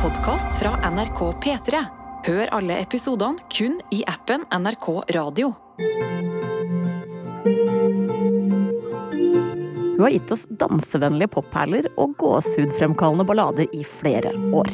podkast 0.00 0.54
fra 0.56 0.70
NRK 0.88 1.18
P3. 1.44 1.80
Hør 2.24 2.50
alle 2.56 2.78
episodene 2.80 3.36
kun 3.52 3.74
i 3.92 3.98
appen 4.08 4.46
NRK 4.48 4.86
Radio. 5.12 5.50
Hun 9.90 10.06
har 10.06 10.14
gitt 10.14 10.32
oss 10.32 10.46
dansevennlige 10.62 11.28
popperler 11.34 11.90
og 12.00 12.14
gåsehudfremkallende 12.22 13.26
ballader 13.28 13.68
i 13.76 13.82
flere 13.84 14.32
år. 14.56 14.72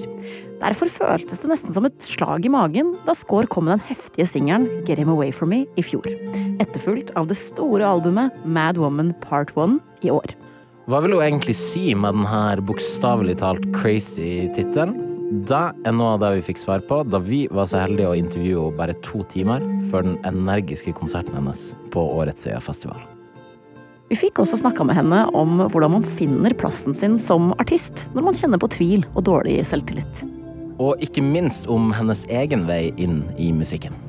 Derfor 0.61 0.93
føltes 0.95 1.43
det 1.43 1.51
nesten 1.51 1.75
som 1.75 1.89
et 1.91 2.07
slag 2.07 2.47
i 2.47 2.53
magen 2.55 2.95
da 3.09 3.17
Skaar 3.19 3.51
kom 3.51 3.67
med 3.67 3.81
den 3.81 3.87
heftige 3.89 4.29
singelen 4.31 4.69
Get 4.87 5.03
Him 5.03 5.11
Away 5.11 5.35
From 5.35 5.51
Me 5.51 5.65
i 5.75 5.83
fjor. 5.83 6.07
Etterfulgt 6.63 7.11
av 7.19 7.27
det 7.27 7.41
store 7.41 7.83
albumet 7.83 8.31
Mad 8.47 8.79
Woman 8.79 9.11
Part 9.27 9.51
1 9.59 9.81
i 10.07 10.15
år. 10.15 10.39
Hva 10.87 11.03
vil 11.03 11.17
hun 11.19 11.27
egentlig 11.27 11.59
si 11.59 11.89
med 11.99 12.15
denne 12.15 12.63
bokstavelig 12.71 13.41
talt 13.43 13.67
crazy 13.75 14.47
tittelen? 14.55 15.06
Det 15.27 15.59
er 15.83 15.95
noe 15.97 16.13
av 16.15 16.21
det 16.23 16.29
vi 16.37 16.43
fikk 16.53 16.61
svar 16.63 16.85
på 16.87 17.01
da 17.11 17.19
vi 17.19 17.41
var 17.51 17.67
så 17.67 17.81
heldige 17.83 18.13
å 18.13 18.15
intervjue 18.15 18.69
henne 18.69 18.77
bare 18.79 18.95
to 19.03 19.25
timer 19.27 19.65
før 19.91 20.07
den 20.07 20.21
energiske 20.29 20.95
konserten 20.95 21.35
hennes 21.35 21.73
på 21.91 22.05
årets 22.15 22.47
Øyafestival. 22.47 23.01
Vi 24.07 24.15
fikk 24.21 24.39
også 24.39 24.61
snakka 24.61 24.87
med 24.87 25.01
henne 25.01 25.25
om 25.35 25.65
hvordan 25.65 25.97
man 25.97 26.07
finner 26.07 26.55
plassen 26.55 26.95
sin 26.95 27.19
som 27.19 27.51
artist 27.59 28.05
når 28.15 28.29
man 28.29 28.39
kjenner 28.39 28.63
på 28.63 28.71
tvil 28.77 29.03
og 29.17 29.27
dårlig 29.27 29.59
selvtillit. 29.67 30.23
Og 30.79 31.03
ikke 31.03 31.25
minst 31.27 31.67
om 31.67 31.91
hennes 31.97 32.23
egen 32.31 32.69
vei 32.71 32.93
inn 32.95 33.25
i 33.35 33.51
musikken. 33.51 34.06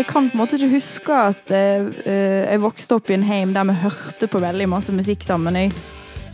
Jeg 0.00 0.06
kan 0.08 0.30
på 0.30 0.32
en 0.32 0.40
måte 0.40 0.56
ikke 0.56 0.70
huske 0.78 1.12
at 1.12 1.50
eh, 1.52 1.82
eh, 2.08 2.46
jeg 2.48 2.60
vokste 2.62 2.96
opp 2.96 3.10
i 3.10 3.18
en 3.18 3.24
heim 3.28 3.50
der 3.52 3.66
vi 3.68 3.74
hørte 3.82 4.28
på 4.32 4.40
veldig 4.40 4.68
masse 4.72 4.94
musikk 4.96 5.26
sammen. 5.26 5.58
Jeg, 5.60 5.74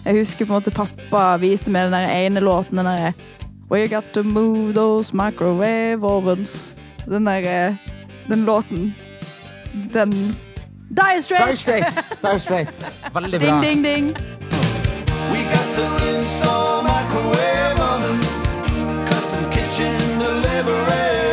jeg 0.05 0.21
husker 0.21 0.47
på 0.47 0.53
en 0.53 0.61
måte 0.61 0.71
pappa 0.71 1.23
viste 1.43 1.73
meg 1.75 1.89
den 1.89 1.97
der 1.97 2.13
ene 2.15 2.45
låten, 2.47 2.79
den 2.79 2.87
derre 2.87 3.11
We 3.67 3.89
got 3.91 4.13
to 4.15 4.23
move 4.23 4.73
those 4.75 5.11
microwave 5.11 6.07
ovens. 6.07 6.77
Den 7.09 7.27
der 7.27 7.43
eh, 7.43 7.75
Den 8.29 8.45
låten. 8.45 8.95
Den 9.95 10.13
Dire 10.89 11.23
Straits! 11.23 11.61
Straits! 11.61 11.99
Dire 12.23 12.39
Straits. 12.39 12.85
Veldig 13.15 13.41
bra. 13.41 13.47
Ding, 13.47 13.63
ding, 13.63 13.85
ding. 13.85 14.07
We 15.33 15.43
got 15.51 15.69
to 15.75 16.15
install 16.15 16.87
microwave 16.87 17.79
ovens, 17.83 18.31
custom 19.11 19.51
kitchen 19.51 20.21
deliveries. 20.23 21.26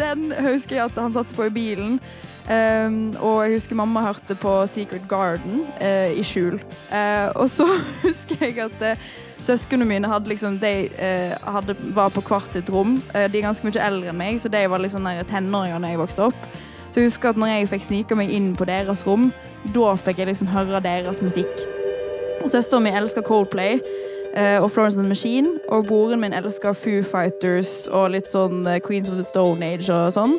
Den 0.00 0.30
husker 0.32 0.78
jeg 0.78 0.90
at 0.90 1.00
han 1.00 1.14
satte 1.14 1.36
på 1.36 1.48
i 1.48 1.54
bilen. 1.54 1.98
Um, 2.50 3.12
og 3.22 3.44
jeg 3.44 3.60
husker 3.60 3.78
mamma 3.78 4.02
hørte 4.02 4.34
på 4.34 4.52
Secret 4.66 5.04
Garden 5.08 5.60
uh, 5.78 6.10
i 6.10 6.22
skjul. 6.26 6.56
Uh, 6.90 7.28
og 7.36 7.50
så 7.52 7.66
husker 8.06 8.42
jeg 8.42 8.58
at 8.64 8.82
uh, 8.82 9.10
søsknene 9.44 9.86
mine 9.86 10.08
hadde 10.10 10.28
liksom, 10.28 10.58
de, 10.60 10.88
hadde, 11.46 11.76
var 11.94 12.10
på 12.12 12.24
hvert 12.26 12.52
sitt 12.52 12.68
rom. 12.70 12.96
De 13.14 13.22
er 13.24 13.46
ganske 13.46 13.64
mye 13.64 13.86
eldre 13.86 14.10
enn 14.12 14.18
meg, 14.18 14.40
så 14.42 14.50
de 14.52 14.60
var 14.68 14.82
liksom 14.82 15.06
tenåringer 15.30 15.80
da 15.80 15.92
jeg 15.92 16.02
vokste 16.02 16.26
opp. 16.26 16.50
Så 16.90 17.00
jeg 17.00 17.08
husker 17.08 17.30
at 17.30 17.40
når 17.40 17.54
jeg 17.54 17.70
fikk 17.70 17.86
snike 17.86 18.18
meg 18.18 18.34
inn 18.34 18.50
på 18.58 18.66
deres 18.68 19.06
rom, 19.06 19.30
da 19.72 19.94
fikk 19.96 20.20
jeg 20.20 20.28
liksom 20.28 20.50
høre 20.52 20.82
deres 20.84 21.22
musikk. 21.24 21.64
Søsteren 22.48 22.84
min 22.84 22.98
elsker 23.00 23.24
Coldplay 23.24 23.80
og 24.62 24.70
Florence 24.70 24.98
and 24.98 25.04
the 25.04 25.10
Machine. 25.10 25.58
Og 25.68 25.86
broren 25.86 26.20
min 26.20 26.32
elsker 26.36 26.72
Foo 26.72 27.02
Fighters 27.02 27.88
og 27.90 28.12
litt 28.14 28.30
sånn 28.30 28.66
eh, 28.66 28.80
Queens 28.84 29.10
of 29.10 29.18
the 29.18 29.26
Stone 29.26 29.64
Age 29.64 29.90
og 29.90 30.12
sånn. 30.14 30.38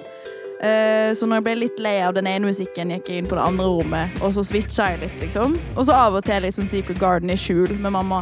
Eh, 0.62 1.10
så 1.18 1.26
når 1.26 1.40
jeg 1.40 1.46
ble 1.48 1.54
litt 1.58 1.80
lei 1.82 1.96
av 2.06 2.14
den 2.14 2.28
ene 2.30 2.46
musikken, 2.52 2.92
gikk 2.94 3.08
jeg 3.10 3.24
inn 3.24 3.30
på 3.30 3.34
det 3.34 3.42
andre 3.42 3.66
rommet, 3.66 4.20
og 4.22 4.30
så 4.36 4.44
switcha 4.46 4.92
jeg 4.94 5.08
litt, 5.08 5.16
liksom. 5.24 5.56
Og 5.74 5.88
så 5.88 5.96
av 5.98 6.20
og 6.20 6.26
til 6.28 6.44
litt 6.46 6.54
sånn 6.54 6.70
Secret 6.70 7.02
Garden 7.02 7.34
i 7.34 7.38
skjul 7.40 7.74
med 7.82 7.96
mamma. 7.96 8.22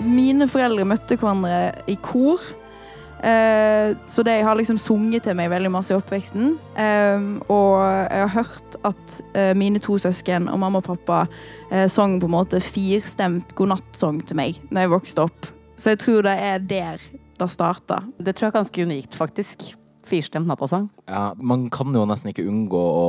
Mine 0.00 0.48
foreldre 0.48 0.88
møtte 0.88 1.20
hverandre 1.20 1.74
i 1.92 1.98
kor. 2.00 2.40
Eh, 3.24 3.96
så 4.06 4.22
de 4.26 4.34
har 4.44 4.58
liksom 4.58 4.78
sunget 4.80 5.24
til 5.26 5.36
meg 5.38 5.50
veldig 5.52 5.70
masse 5.72 5.94
i 5.94 5.98
oppveksten. 5.98 6.56
Eh, 6.76 7.28
og 7.52 7.76
jeg 7.80 8.24
har 8.26 8.34
hørt 8.34 8.78
at 8.88 9.18
eh, 9.34 9.52
mine 9.56 9.82
to 9.82 9.98
søsken 10.02 10.50
og 10.52 10.60
mamma 10.62 10.82
og 10.82 10.90
pappa 10.90 11.24
eh, 11.70 11.86
sang 11.92 12.18
på 12.20 12.28
en 12.28 12.36
måte 12.36 12.60
firstemt 12.64 13.56
godnattsang 13.56 14.20
til 14.26 14.40
meg 14.40 14.60
når 14.70 14.86
jeg 14.86 14.94
vokste 14.96 15.26
opp. 15.28 15.50
Så 15.76 15.92
jeg 15.94 16.04
tror 16.04 16.28
det 16.28 16.36
er 16.40 16.62
der 16.64 17.08
det 17.36 17.50
starta. 17.52 18.00
Det 18.16 18.36
tror 18.36 18.48
jeg 18.48 18.54
er 18.54 18.60
ganske 18.62 18.86
unikt, 18.88 19.16
faktisk. 19.16 19.74
Firstemt 20.06 20.46
nattasang. 20.46 20.86
Ja, 21.10 21.32
man 21.34 21.66
kan 21.74 21.94
jo 21.94 22.04
nesten 22.06 22.30
ikke 22.30 22.44
unngå 22.46 22.78
å 22.78 23.06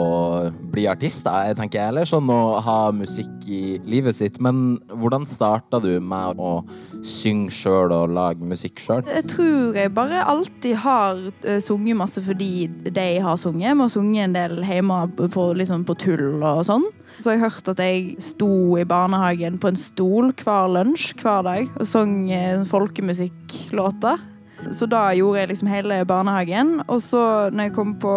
bli 0.73 0.87
artist, 0.89 1.23
da, 1.27 1.43
jeg 1.45 1.57
tenker 1.59 1.79
jeg, 1.79 1.91
eller 1.93 2.09
sånn 2.09 2.29
å 2.33 2.57
ha 2.65 2.77
musikk 2.95 3.45
i 3.53 3.77
livet 3.85 4.17
sitt. 4.17 4.39
Men 4.41 4.79
hvordan 4.89 5.27
starta 5.29 5.81
du 5.83 5.99
med 6.01 6.41
å 6.41 6.63
synge 7.05 7.53
sjøl 7.53 7.93
og 7.93 8.13
lage 8.17 8.45
musikk 8.45 8.81
sjøl? 8.81 9.05
Jeg 9.13 9.27
tror 9.29 9.77
jeg 9.77 9.93
bare 9.93 10.23
alltid 10.25 10.79
har 10.81 11.21
eh, 11.45 11.59
sunget 11.63 11.99
masse 11.99 12.23
fordi 12.25 12.67
de 12.89 13.09
har 13.23 13.37
sunget. 13.41 13.69
Jeg 13.69 13.79
må 13.79 13.89
sunget 13.93 14.27
en 14.27 14.37
del 14.37 14.63
hjemme 14.65 15.03
på, 15.17 15.51
liksom 15.57 15.85
på 15.87 15.97
tull 16.01 16.41
og 16.41 16.63
sånn. 16.67 16.87
Så 17.21 17.33
jeg 17.33 17.41
hørte 17.41 17.73
at 17.73 17.81
jeg 17.81 18.17
sto 18.21 18.49
i 18.77 18.85
barnehagen 18.85 19.57
på 19.61 19.71
en 19.71 19.79
stol 19.79 20.33
hver 20.37 20.69
lunsj 20.69 21.15
hver 21.21 21.45
dag 21.45 21.77
og 21.77 21.85
sang 21.89 22.27
folkemusikklåter. 22.69 24.21
Så 24.73 24.87
da 24.89 25.09
gjorde 25.15 25.41
jeg 25.41 25.51
liksom 25.51 25.69
hele 25.71 26.01
barnehagen. 26.07 26.81
Og 26.87 27.01
så 27.01 27.21
når 27.53 27.69
jeg 27.69 27.77
kom 27.77 27.95
på 28.01 28.15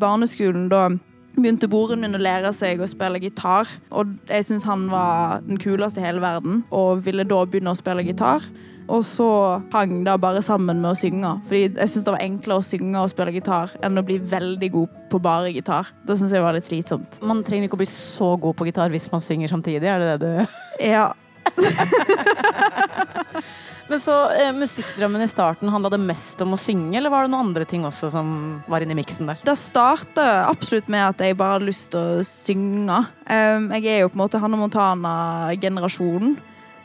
barneskolen, 0.00 0.68
da 0.72 0.88
begynte 1.36 1.68
broren 1.68 2.00
min 2.00 2.16
å 2.16 2.20
lære 2.20 2.52
seg 2.56 2.80
å 2.80 2.88
spille 2.88 3.20
gitar. 3.20 3.68
Og 3.92 4.14
jeg 4.28 4.46
syntes 4.46 4.68
han 4.68 4.86
var 4.92 5.42
den 5.46 5.60
kuleste 5.60 6.00
i 6.00 6.06
hele 6.06 6.22
verden, 6.24 6.64
og 6.72 7.04
ville 7.06 7.26
da 7.28 7.42
begynne 7.44 7.74
å 7.74 7.78
spille 7.78 8.06
gitar. 8.06 8.46
Og 8.86 9.02
så 9.02 9.26
hang 9.72 10.04
det 10.06 10.14
bare 10.22 10.40
sammen 10.46 10.78
med 10.78 10.92
å 10.92 10.98
synge. 10.98 11.32
Fordi 11.48 11.64
jeg 11.66 11.90
syntes 11.90 12.06
det 12.06 12.14
var 12.14 12.22
enklere 12.22 12.62
å 12.62 12.66
synge 12.66 13.02
og 13.02 13.10
spille 13.10 13.34
gitar 13.34 13.74
enn 13.84 13.98
å 13.98 14.04
bli 14.06 14.20
veldig 14.22 14.70
god 14.76 15.00
på 15.10 15.20
bare 15.22 15.50
gitar. 15.54 15.90
Det 16.06 16.16
syntes 16.16 16.36
jeg 16.36 16.44
var 16.44 16.54
litt 16.54 16.68
slitsomt. 16.68 17.18
Man 17.26 17.42
trenger 17.46 17.66
ikke 17.66 17.80
å 17.80 17.82
bli 17.82 17.90
så 17.90 18.36
god 18.40 18.54
på 18.56 18.68
gitar 18.70 18.94
hvis 18.94 19.10
man 19.12 19.24
synger 19.24 19.50
samtidig, 19.50 19.90
er 19.90 20.02
det 20.02 20.08
det 20.22 20.22
du 20.22 20.86
Ja, 20.86 21.08
Men 23.86 24.00
så 24.02 24.14
eh, 24.34 24.52
musikkdrømmen 24.56 25.22
i 25.22 25.28
starten, 25.30 25.70
handla 25.70 25.92
det 25.94 26.00
mest 26.02 26.40
om 26.42 26.56
å 26.56 26.58
synge, 26.60 26.96
eller 26.98 27.12
var 27.12 27.26
det 27.26 27.32
noen 27.32 27.50
andre 27.50 27.66
ting 27.68 27.86
også 27.86 28.10
som 28.14 28.32
var 28.70 28.82
inni 28.82 28.96
miksen 28.98 29.30
der? 29.30 29.38
Det 29.46 29.54
starta 29.60 30.26
absolutt 30.48 30.90
med 30.92 31.04
at 31.06 31.22
jeg 31.22 31.38
bare 31.38 31.58
hadde 31.58 31.68
lyst 31.68 31.92
til 31.94 32.00
å 32.00 32.26
synge. 32.26 32.98
Um, 33.30 33.70
jeg 33.78 33.86
er 33.92 34.02
jo 34.02 34.10
på 34.10 34.18
en 34.18 34.24
måte 34.24 34.42
Hanne 34.42 34.58
Montana-generasjonen. 34.58 36.34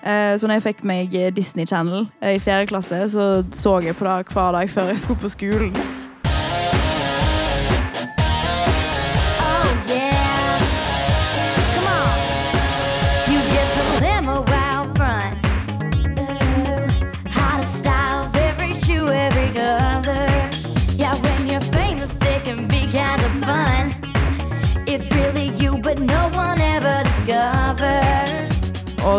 Uh, 0.01 0.34
så 0.38 0.47
når 0.47 0.59
jeg 0.59 0.67
fikk 0.69 0.85
meg 0.90 1.17
Disney 1.38 1.69
Channel 1.69 2.06
uh, 2.22 2.29
i 2.34 2.41
fjerde 2.41 2.69
klasse, 2.73 3.01
så 3.13 3.31
så 3.50 3.79
jeg 3.85 3.97
på 3.97 4.06
det 4.06 4.22
hver 4.29 4.56
dag 4.57 4.69
før 4.69 4.94
jeg 4.94 5.03
skulle 5.06 5.25
på 5.25 5.35
skolen. 5.38 6.00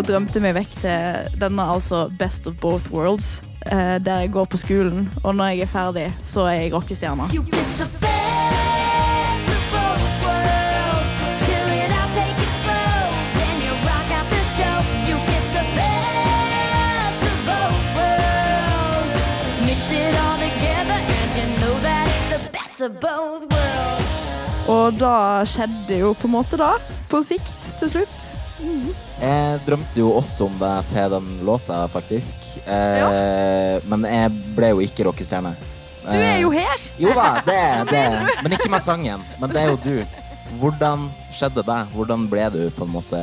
Og 0.02 0.08
drømte 0.08 0.40
meg 0.42 0.56
vekk 0.56 0.72
til 0.82 1.34
denne 1.38 1.62
altså 1.62 2.08
Best 2.18 2.48
of 2.50 2.56
Both 2.58 2.90
Worlds, 2.90 3.44
uh, 3.70 4.02
der 4.02 4.24
jeg 4.24 4.32
går 4.34 4.48
på 4.50 4.58
skolen. 4.58 5.04
Og 5.22 5.36
når 5.38 5.52
jeg 5.52 5.60
er 5.62 5.70
ferdig, 5.70 6.06
så 6.26 6.48
er 6.50 6.56
jeg 6.64 6.72
rockestjerne. 6.74 7.30
Og 24.66 24.98
da 24.98 25.16
skjedde 25.46 26.02
jo 26.02 26.14
på 26.18 26.26
en 26.26 26.38
måte 26.40 26.58
da, 26.58 26.74
på 27.06 27.22
sikt 27.22 27.76
til 27.78 28.00
slutt. 28.00 28.31
Jeg 29.22 29.60
drømte 29.66 30.00
jo 30.00 30.10
også 30.18 30.46
om 30.48 30.56
deg 30.60 30.88
til 30.90 31.12
den 31.14 31.28
låta, 31.46 31.82
faktisk. 31.90 32.36
Eh, 32.66 33.78
Men 33.88 34.04
jeg 34.08 34.32
ble 34.56 34.72
jo 34.72 34.82
ikke 34.84 35.06
rockestjerne. 35.08 35.54
Du 36.02 36.16
er 36.18 36.40
jo 36.42 36.50
her! 36.50 36.80
Jo 36.98 37.12
da, 37.14 37.28
det 37.46 37.60
det. 37.94 38.04
Men 38.42 38.56
ikke 38.56 38.70
med 38.72 38.82
sangen. 38.82 39.22
Men 39.40 39.50
det 39.54 39.62
er 39.62 39.70
jo 39.70 39.78
du. 39.84 40.18
Hvordan 40.60 41.06
skjedde 41.32 41.62
det? 41.64 41.78
Hvordan 41.94 42.26
ble 42.30 42.48
du 42.52 42.60
på 42.76 42.84
en 42.88 42.92
måte 42.96 43.20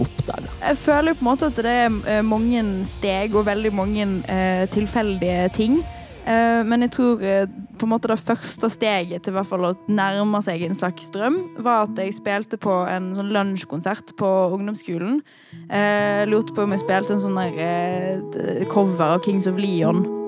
oppdaga? 0.00 0.52
Jeg 0.60 0.78
føler 0.82 1.16
på 1.16 1.24
en 1.24 1.30
måte 1.30 1.48
at 1.48 1.58
det 1.64 1.72
er 1.86 1.96
eh, 2.18 2.22
mange 2.24 2.62
steg 2.88 3.34
og 3.36 3.46
veldig 3.48 3.72
mange 3.74 4.06
eh, 4.28 4.64
tilfeldige 4.72 5.48
ting. 5.56 5.80
Eh, 6.26 6.60
men 6.68 6.84
jeg 6.86 6.92
tror 6.98 7.24
eh, 7.26 7.46
på 7.82 7.88
en 7.88 7.94
måte 7.96 8.12
det 8.12 8.20
første 8.22 8.68
steget 8.70 9.24
til 9.26 9.34
hvert 9.34 9.48
fall 9.48 9.66
å 9.66 9.72
nærme 9.90 10.38
seg 10.46 10.62
en 10.62 10.78
slags 10.78 11.10
drøm, 11.10 11.40
var 11.66 11.88
at 11.88 11.98
jeg 11.98 12.14
spilte 12.14 12.58
på 12.62 12.76
en 12.86 13.10
sånn 13.16 13.32
lunsjkonsert 13.34 14.14
på 14.20 14.30
ungdomsskolen. 14.54 15.18
Eh, 15.66 16.22
lurte 16.30 16.54
på 16.54 16.62
om 16.62 16.76
jeg 16.76 16.84
spilte 16.84 17.16
en 17.16 17.24
sånn 17.24 17.42
eh, 17.42 18.62
cover 18.70 19.16
av 19.16 19.26
Kings 19.26 19.50
of 19.50 19.58
Leon. 19.58 20.21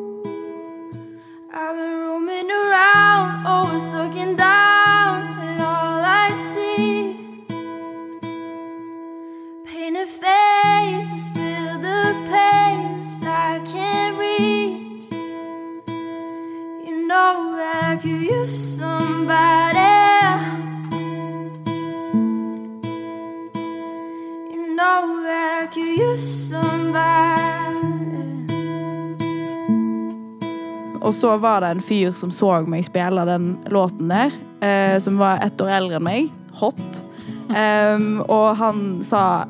Og 31.04 31.12
så 31.14 31.34
var 31.36 31.60
det 31.60 31.74
en 31.74 31.82
fyr 31.84 32.14
som 32.16 32.32
så 32.32 32.62
meg 32.68 32.86
spille 32.86 33.26
den 33.28 33.58
låten 33.72 34.08
der, 34.08 34.32
eh, 34.64 34.96
som 34.98 35.18
var 35.20 35.42
ett 35.44 35.60
år 35.60 35.74
eldre 35.78 36.00
enn 36.00 36.06
meg. 36.06 36.30
Hot. 36.60 37.02
Um, 37.48 38.22
og 38.28 38.56
han 38.56 39.02
sa 39.04 39.46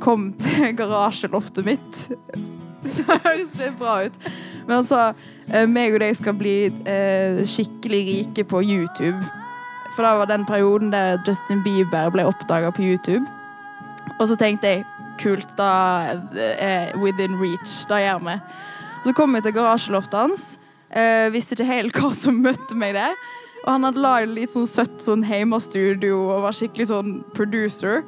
'kom 0.00 0.32
til 0.32 0.74
garasjeloftet 0.76 1.64
mitt'. 1.64 2.16
Det 2.82 3.04
høres 3.06 3.54
litt 3.58 3.78
bra 3.78 4.04
ut. 4.04 4.12
Men 4.66 4.76
han 4.76 4.86
sa 4.86 5.14
eh, 5.52 5.66
'meg 5.66 5.94
og 5.94 6.00
deg 6.00 6.16
skal 6.16 6.34
bli 6.34 6.66
eh, 6.66 7.44
skikkelig 7.46 8.02
rike 8.08 8.44
på 8.44 8.62
YouTube'. 8.62 9.22
For 9.94 10.02
det 10.02 10.18
var 10.18 10.26
den 10.26 10.46
perioden 10.46 10.90
der 10.90 11.22
Justin 11.26 11.62
Bieber 11.62 12.10
ble 12.10 12.24
oppdaga 12.26 12.70
på 12.70 12.82
YouTube. 12.82 13.26
Og 14.18 14.28
så 14.28 14.36
tenkte 14.36 14.66
jeg 14.66 14.84
kult, 15.20 15.46
da 15.58 16.16
er 16.58 16.96
within 16.98 17.38
reach. 17.38 17.86
Da 17.88 18.00
gjør 18.00 18.18
vi. 18.24 18.40
Så 19.04 19.12
kom 19.12 19.34
jeg 19.34 19.42
til 19.42 19.52
garasjeloftet 19.52 20.18
hans. 20.18 20.58
Eh, 20.92 21.28
visste 21.32 21.56
ikke 21.56 21.68
helt 21.68 21.96
hva 21.96 22.12
som 22.16 22.42
møtte 22.44 22.76
meg 22.78 22.96
der. 22.98 23.16
Og 23.62 23.70
han 23.70 23.86
hadde 23.86 24.02
lagd 24.02 24.34
litt 24.34 24.50
sånn 24.52 24.68
søtt 24.68 25.00
sånn 25.04 25.22
hjemmestudio 25.26 26.18
og 26.18 26.46
var 26.48 26.56
skikkelig 26.56 26.88
sånn 26.90 27.20
producer. 27.36 28.02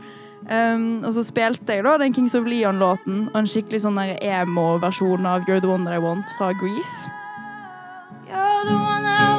Um, 0.45 1.01
og 1.07 1.15
så 1.17 1.23
spilte 1.25 1.79
jeg 1.79 1.87
da 1.87 1.95
den 1.97 2.13
Kings 2.13 2.35
of 2.37 2.45
Leon-låten 2.45 3.31
og 3.31 3.39
en 3.39 3.49
skikkelig 3.49 3.81
sånn 3.87 3.97
emo-versjon 4.03 5.25
av 5.25 5.47
You're 5.49 5.63
the 5.63 5.71
One 5.71 5.89
That 5.89 5.97
I 5.97 6.03
Want 6.05 6.35
fra 6.37 6.53
Grease. 6.61 7.09
You're 8.29 8.65
the 8.69 8.77
one 8.77 9.09
that 9.09 9.31
I 9.31 9.34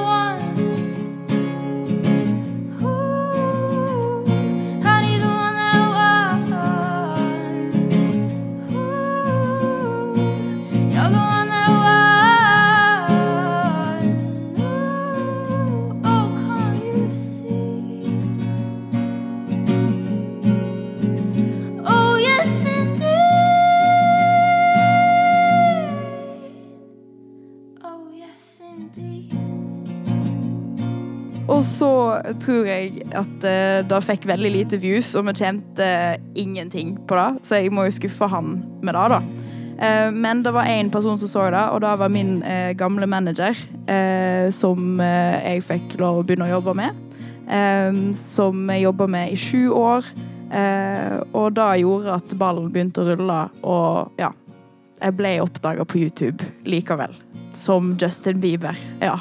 Og 31.56 31.64
så 31.64 31.90
tror 32.44 32.68
jeg 32.68 33.06
at 33.16 33.46
uh, 33.48 33.80
det 33.88 34.02
fikk 34.04 34.28
veldig 34.28 34.52
lite 34.52 34.80
views, 34.82 35.14
og 35.16 35.30
vi 35.30 35.38
tjente 35.40 35.88
ingenting 36.36 36.98
på 37.08 37.16
det. 37.16 37.46
Så 37.48 37.62
jeg 37.62 37.72
må 37.72 37.88
jo 37.88 37.96
skuffe 37.96 38.28
han 38.28 38.58
med 38.84 38.98
det, 38.98 39.06
da. 39.16 39.22
Uh, 39.76 40.12
men 40.16 40.44
det 40.44 40.52
var 40.56 40.68
én 40.72 40.92
person 40.92 41.20
som 41.20 41.32
så 41.32 41.48
det, 41.56 41.64
og 41.72 41.82
det 41.86 41.96
var 42.00 42.12
min 42.12 42.38
uh, 42.44 42.74
gamle 42.76 43.08
manager. 43.08 43.56
eh, 43.88 44.52
som 44.52 45.00
eh, 45.02 45.42
jeg 45.54 45.66
fikk 45.66 45.98
lov 46.02 46.22
å 46.22 46.24
begynne 46.26 46.48
å 46.48 46.56
jobbe 46.58 46.76
med. 46.78 47.04
Eh, 47.46 48.00
som 48.20 48.66
jeg 48.72 48.86
jobba 48.86 49.10
med 49.12 49.34
i 49.34 49.40
sju 49.40 49.70
år. 49.76 50.10
Eh, 50.56 51.20
og 51.34 51.56
det 51.58 51.70
gjorde 51.82 52.18
at 52.20 52.36
ballen 52.40 52.72
begynte 52.74 53.04
å 53.04 53.10
rulle, 53.14 53.40
og 53.64 54.22
ja. 54.22 54.32
Jeg 54.96 55.18
ble 55.18 55.34
oppdaga 55.44 55.84
på 55.86 56.00
YouTube 56.00 56.46
likevel. 56.66 57.12
Som 57.54 57.94
Justin 58.00 58.40
Bieber. 58.42 58.80
Ja. 59.04 59.20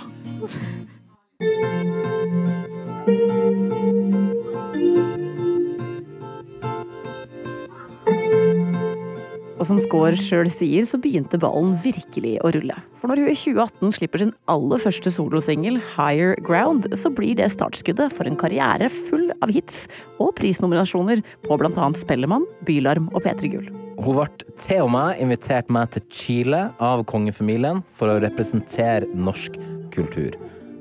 Og 9.54 9.66
som 9.68 9.78
Skaar 9.78 10.16
sjøl 10.18 10.48
sier, 10.50 10.86
så 10.88 10.98
begynte 11.00 11.38
ballen 11.40 11.76
virkelig 11.82 12.36
å 12.42 12.50
rulle. 12.54 12.76
For 12.98 13.10
når 13.10 13.22
hun 13.22 13.30
i 13.30 13.36
2018 13.38 13.94
slipper 13.98 14.22
sin 14.24 14.34
aller 14.50 14.82
første 14.82 15.12
solosingel, 15.14 15.78
Higher 15.94 16.34
Ground, 16.44 16.88
så 16.98 17.12
blir 17.14 17.36
det 17.38 17.52
startskuddet 17.54 18.14
for 18.14 18.28
en 18.28 18.38
karriere 18.40 18.90
full 18.92 19.30
av 19.44 19.52
hits 19.54 19.84
og 20.18 20.34
prisnominasjoner 20.40 21.22
på 21.44 21.58
annet 21.64 22.00
Spellemann, 22.00 22.46
Bylarm 22.66 23.10
og 23.14 23.22
P3 23.26 23.52
Gull. 23.54 23.70
Hun 23.94 24.16
ble 24.18 24.26
til 24.58 24.82
og 24.82 24.90
med 24.90 25.20
invitert 25.22 25.70
med 25.70 25.94
til 25.94 26.06
Chile 26.10 26.64
av 26.82 27.04
kongefamilien 27.06 27.84
for 27.94 28.10
å 28.10 28.18
representere 28.24 29.06
norsk 29.14 29.60
kultur. 29.94 30.34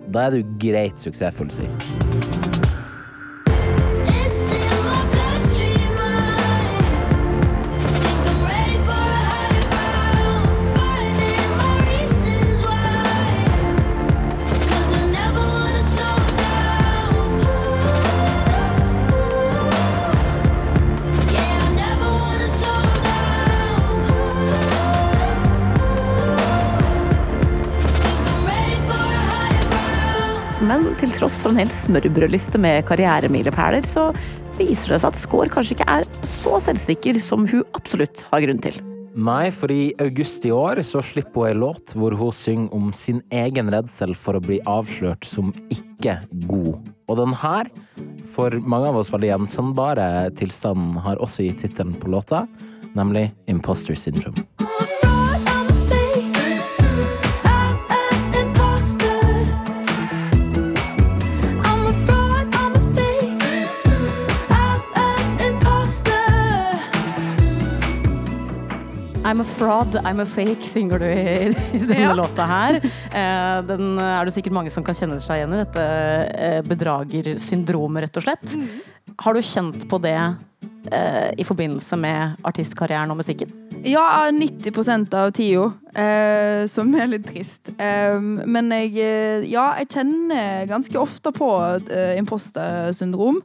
Da 0.10 0.28
er 0.28 0.40
du 0.40 0.58
greit 0.60 1.00
suksessfull, 1.00 1.54
si. 1.54 1.70
Tross 31.24 31.40
for 31.40 31.54
en 31.54 31.62
hel 31.62 31.70
smørbrødliste 31.72 32.60
med 32.60 32.82
karrieremilepæler, 32.90 33.86
så 33.88 34.10
viser 34.58 34.92
det 34.92 34.98
seg 35.00 35.14
at 35.14 35.20
Skaar 35.22 35.52
kanskje 35.54 35.78
ikke 35.78 35.86
er 35.94 36.08
så 36.28 36.58
selvsikker 36.66 37.20
som 37.24 37.46
hun 37.48 37.64
absolutt 37.78 38.26
har 38.28 38.44
grunn 38.44 38.60
til. 38.64 38.82
Nei, 39.14 39.48
for 39.54 39.72
i 39.72 39.94
august 40.04 40.44
i 40.50 40.52
år 40.52 40.82
så 40.84 41.00
slipper 41.06 41.46
hun 41.46 41.48
ei 41.48 41.56
låt 41.62 41.94
hvor 41.96 42.16
hun 42.20 42.34
synger 42.36 42.76
om 42.76 42.90
sin 42.98 43.22
egen 43.32 43.72
redsel 43.72 44.12
for 44.20 44.36
å 44.36 44.44
bli 44.44 44.58
avslørt 44.68 45.24
som 45.30 45.54
ikke 45.72 46.18
god. 46.50 46.90
Og 47.08 47.22
den 47.22 47.38
her, 47.40 47.70
for 48.34 48.58
mange 48.60 48.90
av 48.92 49.00
oss 49.00 49.14
veldig 49.14 49.32
gjenkjennbare 49.32 50.10
tilstanden, 50.42 50.98
har 51.06 51.24
også 51.24 51.48
gitt 51.48 51.64
tittelen 51.64 51.96
på 52.02 52.12
låta, 52.12 52.44
nemlig 52.98 53.30
Imposter 53.48 53.96
Syndrome. 53.96 54.44
A 69.44 69.46
fraud, 69.48 69.96
I'm 70.08 70.22
a 70.24 70.26
fake, 70.26 70.64
synger 70.68 71.02
du 71.04 71.06
i, 71.10 71.50
i 71.76 71.82
denne 71.84 72.00
Ja. 72.02 72.14
låta 72.16 72.46
her. 72.48 72.80
Eh, 73.12 73.60
Den 73.68 73.98
er 74.00 74.26
det 74.26 74.34
sikkert 74.36 74.56
mange 74.56 74.72
som 74.72 74.84
kan 74.86 74.96
kjenne 74.96 75.20
seg 75.22 75.42
igjen 75.42 75.54
i, 75.58 75.62
dette 75.64 75.84
eh, 75.84 76.62
bedragersyndromet, 76.68 78.06
rett 78.08 78.20
og 78.22 78.26
slett. 78.28 78.56
Har 79.20 79.36
du 79.36 79.42
kjent 79.44 79.84
på 79.92 80.00
det 80.04 80.16
eh, 80.92 81.30
i 81.38 81.44
forbindelse 81.48 81.98
med 82.00 82.40
artistkarrieren 82.48 83.12
og 83.14 83.20
musikken? 83.20 83.52
Ja, 83.84 84.30
90% 84.32 85.14
av 85.20 85.34
tida, 85.36 85.66
eh, 86.00 86.64
som 86.72 86.94
er 86.96 87.12
litt 87.12 87.28
trist. 87.28 87.74
Eh, 87.78 88.16
men 88.48 88.72
jeg, 88.72 88.96
eh, 89.04 89.44
ja, 89.52 89.74
jeg 89.82 89.92
kjenner 89.98 90.66
ganske 90.72 90.96
ofte 91.02 91.34
på 91.36 91.52
eh, 91.92 92.16
impostersyndrom. 92.22 93.42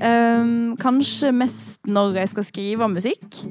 Ehm, 0.00 0.76
kanskje 0.80 1.28
mest 1.36 1.82
når 1.90 2.14
jeg 2.22 2.30
skal 2.32 2.46
skrive 2.46 2.86
musikk. 2.88 3.42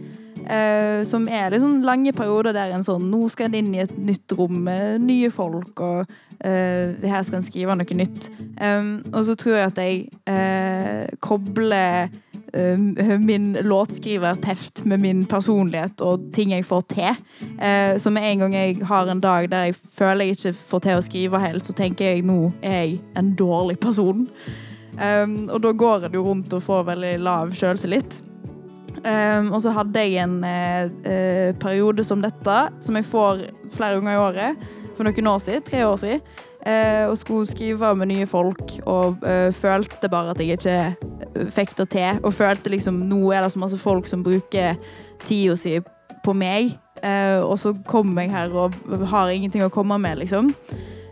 Eh, 0.44 1.04
som 1.08 1.28
er 1.32 1.54
liksom 1.54 1.82
lange 1.88 2.12
perioder 2.16 2.56
der 2.56 2.74
en 2.76 2.84
sånn 2.84 3.06
Nå 3.12 3.28
skal 3.32 3.48
en 3.50 3.60
inn 3.62 3.74
i 3.76 3.84
et 3.84 3.94
nytt 3.96 4.36
rom 4.36 4.64
med 4.66 5.04
nye 5.06 5.30
folk, 5.32 5.80
og 5.80 6.04
uh, 6.44 6.88
her 7.00 7.24
skal 7.24 7.40
en 7.40 7.48
skrive 7.48 7.76
noe 7.78 7.98
nytt. 7.98 8.28
Um, 8.60 8.98
og 9.14 9.24
så 9.28 9.38
tror 9.40 9.58
jeg 9.58 9.72
at 9.72 9.82
jeg 9.84 10.04
uh, 10.28 11.08
kobler 11.24 12.12
min 13.20 13.58
låtskriverteft 13.66 14.84
med 14.86 15.00
min 15.00 15.26
personlighet 15.26 16.02
og 16.06 16.28
ting 16.36 16.52
jeg 16.54 16.66
får 16.66 16.84
til. 16.92 17.16
Eh, 17.58 17.98
så 17.98 18.12
med 18.14 18.28
en 18.28 18.44
gang 18.44 18.54
jeg 18.54 18.76
har 18.86 19.10
en 19.10 19.24
dag 19.24 19.50
der 19.50 19.72
jeg 19.72 19.76
føler 19.98 20.26
jeg 20.26 20.38
ikke 20.38 20.54
får 20.54 20.84
til 20.86 21.00
å 21.00 21.06
skrive 21.08 21.42
helt, 21.42 21.66
så 21.66 21.74
tenker 21.74 22.12
jeg 22.12 22.28
nå 22.28 22.52
er 22.62 22.78
jeg 22.78 23.00
en 23.18 23.34
dårlig 23.34 23.80
person. 23.82 24.28
Um, 24.94 25.50
og 25.50 25.64
da 25.64 25.72
går 25.74 26.06
en 26.06 26.14
jo 26.14 26.28
rundt 26.28 26.54
og 26.54 26.62
får 26.62 26.86
veldig 26.92 27.16
lav 27.26 27.56
sjøltillit. 27.58 28.22
Um, 29.04 29.52
og 29.52 29.60
så 29.62 29.74
hadde 29.76 30.00
jeg 30.00 30.24
en 30.24 30.38
eh, 30.48 31.52
periode 31.60 32.06
som 32.08 32.22
dette, 32.24 32.60
som 32.80 32.96
jeg 32.96 33.04
får 33.04 33.42
flere 33.76 33.98
ganger 33.98 34.14
i 34.14 34.22
året, 34.22 34.68
for 34.96 35.04
noen 35.04 35.28
år 35.28 35.42
siden, 35.44 35.66
tre 35.68 35.82
år 35.84 35.98
siden, 36.00 36.22
uh, 36.64 37.10
og 37.10 37.18
skulle 37.20 37.50
skrive 37.50 37.90
med 38.00 38.14
nye 38.14 38.28
folk, 38.30 38.78
og 38.88 39.26
uh, 39.26 39.50
følte 39.52 40.08
bare 40.12 40.32
at 40.32 40.40
jeg 40.40 40.56
ikke 40.56 41.50
fikk 41.52 41.76
det 41.82 41.90
til, 41.98 42.22
og 42.24 42.38
følte 42.38 42.72
liksom, 42.72 43.02
nå 43.10 43.20
er 43.34 43.44
det 43.44 43.52
så 43.52 43.64
masse 43.66 43.82
folk 43.82 44.08
som 44.08 44.24
bruker 44.24 44.80
tida 45.26 45.58
si 45.60 45.80
på 46.24 46.36
meg, 46.38 46.78
og 47.44 47.58
så 47.60 47.74
kommer 47.84 48.24
jeg 48.24 48.32
her 48.32 48.54
og 48.56 48.76
har 49.12 49.28
ingenting 49.34 49.66
å 49.66 49.72
komme 49.74 49.98
med, 50.00 50.22
liksom. 50.22 50.54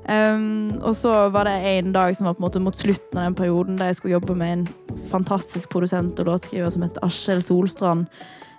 Um, 0.10 0.80
og 0.82 0.96
så 0.98 1.30
var 1.30 1.46
det 1.46 1.60
en 1.76 1.92
dag 1.94 2.16
som 2.18 2.26
var 2.26 2.34
på 2.34 2.42
en 2.42 2.48
måte 2.48 2.62
mot 2.64 2.78
slutten 2.78 3.20
av 3.20 3.28
den 3.28 3.36
perioden 3.38 3.78
der 3.78 3.92
jeg 3.92 4.00
skulle 4.00 4.16
jobbe 4.16 4.34
med 4.36 4.54
en 4.56 5.02
fantastisk 5.12 5.70
produsent 5.70 6.20
og 6.20 6.32
låtskriver 6.32 6.74
som 6.74 6.86
heter 6.88 7.06
Askjell 7.06 7.44
Solstrand, 7.46 8.08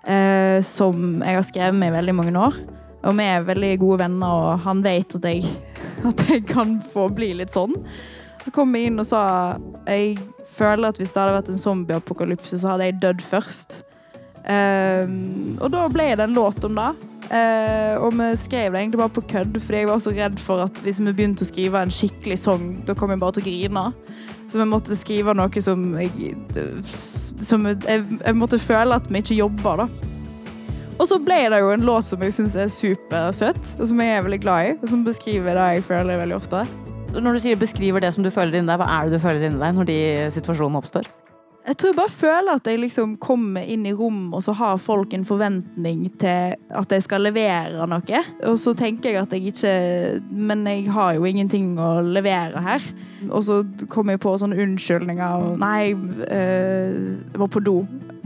uh, 0.06 0.62
som 0.62 1.18
jeg 1.18 1.40
har 1.40 1.48
skrevet 1.48 1.78
med 1.80 1.90
i 1.90 1.96
veldig 1.98 2.16
mange 2.20 2.36
år. 2.38 2.60
Og 3.02 3.18
vi 3.18 3.26
er 3.26 3.46
veldig 3.46 3.72
gode 3.82 4.04
venner, 4.04 4.42
og 4.46 4.62
han 4.62 4.84
vet 4.84 5.16
at 5.18 5.26
jeg, 5.26 5.48
at 6.10 6.26
jeg 6.30 6.46
kan 6.46 6.78
få 6.92 7.08
bli 7.14 7.32
litt 7.40 7.54
sånn. 7.54 7.74
Så 8.42 8.54
kom 8.54 8.74
jeg 8.74 8.90
inn 8.90 9.02
og 9.02 9.06
sa 9.06 9.24
jeg 9.86 10.18
føler 10.52 10.90
at 10.90 10.98
hvis 11.00 11.12
det 11.14 11.22
hadde 11.22 11.38
vært 11.38 11.50
en 11.50 11.62
zombieapokalypse, 11.62 12.58
så 12.60 12.74
hadde 12.74 12.90
jeg 12.90 13.00
dødd 13.02 13.24
først. 13.24 13.82
Um, 14.42 15.58
og 15.62 15.70
da 15.74 15.86
ble 15.90 16.12
det 16.18 16.26
en 16.26 16.36
låt 16.36 16.64
om 16.66 16.78
det. 16.78 16.92
Eh, 17.32 17.94
og 17.96 18.12
vi 18.12 18.26
skrev 18.36 18.74
det 18.74 18.80
egentlig 18.82 19.00
bare 19.00 19.14
på 19.16 19.24
kødd, 19.30 19.56
fordi 19.64 19.78
jeg 19.78 19.88
var 19.88 20.00
så 20.04 20.12
redd 20.12 20.40
for 20.42 20.66
at 20.66 20.80
hvis 20.84 21.00
vi 21.00 21.14
begynte 21.16 21.46
å 21.46 21.48
skrive 21.48 21.80
en 21.80 21.92
skikkelig 21.92 22.36
sang, 22.42 22.66
da 22.84 22.96
kom 22.98 23.14
jeg 23.14 23.22
bare 23.22 23.38
til 23.38 23.44
å 23.44 23.46
grine. 23.46 23.84
Så 24.52 24.60
vi 24.60 24.66
måtte 24.68 24.98
skrive 25.00 25.32
noe 25.38 25.62
som 25.64 25.86
jeg, 25.96 26.34
som 27.40 27.64
jeg, 27.70 27.78
jeg 27.88 28.36
måtte 28.36 28.60
føle 28.60 29.00
at 29.00 29.08
vi 29.08 29.22
ikke 29.24 29.38
jobba, 29.38 29.78
da. 29.84 29.88
Og 31.00 31.08
så 31.08 31.16
ble 31.24 31.38
det 31.50 31.62
jo 31.62 31.72
en 31.72 31.88
låt 31.88 32.06
som 32.06 32.20
jeg 32.22 32.36
syns 32.36 32.58
er 32.60 32.68
supersøt, 32.70 33.62
og 33.80 33.88
som 33.88 34.04
jeg 34.04 34.18
er 34.18 34.26
veldig 34.28 34.40
glad 34.44 34.68
i. 34.68 34.76
Og 34.82 34.92
som 34.92 35.06
beskriver 35.06 35.56
det 35.56 35.68
jeg 35.78 35.86
føler 35.88 36.20
veldig 36.20 36.36
ofte. 36.36 36.66
Når 37.16 37.36
du 37.36 37.42
sier 37.44 37.58
beskriver 37.60 38.04
det 38.04 38.12
som 38.12 38.24
du 38.24 38.30
føler 38.32 38.60
inni 38.60 38.68
deg, 38.68 38.80
hva 38.80 38.92
er 38.92 39.08
det 39.08 39.16
du 39.16 39.24
føler 39.24 39.48
inni 39.48 39.60
deg 39.60 39.80
når 39.80 39.88
de 39.88 39.98
situasjonene 40.36 40.84
oppstår? 40.84 41.08
Jeg 41.62 41.76
tror 41.78 41.92
jeg 41.92 41.96
bare 41.98 42.10
føler 42.10 42.58
at 42.58 42.66
jeg 42.66 42.80
liksom 42.82 43.12
kommer 43.22 43.66
inn 43.70 43.84
i 43.86 43.92
rom, 43.94 44.32
og 44.34 44.42
så 44.42 44.54
har 44.58 44.80
folk 44.82 45.12
en 45.14 45.26
forventning 45.26 46.08
til 46.18 46.56
at 46.58 46.94
jeg 46.94 47.04
skal 47.04 47.22
levere 47.22 47.86
noe. 47.86 48.22
Og 48.50 48.56
så 48.58 48.74
tenker 48.78 49.12
jeg 49.12 49.20
at 49.20 49.34
jeg 49.36 49.52
ikke 49.52 49.74
Men 50.32 50.66
jeg 50.66 50.88
har 50.90 51.14
jo 51.14 51.26
ingenting 51.28 51.76
å 51.78 52.00
levere 52.02 52.62
her. 52.64 52.86
Og 53.30 53.44
så 53.46 53.60
kommer 53.92 54.16
jeg 54.16 54.24
på 54.24 54.34
sånne 54.40 54.58
unnskyldninger 54.58 55.44
og 55.44 55.60
Nei, 55.62 55.92
øh, 55.94 56.96
jeg 57.30 57.42
var 57.44 57.52
på 57.54 57.62
do. 57.62 57.76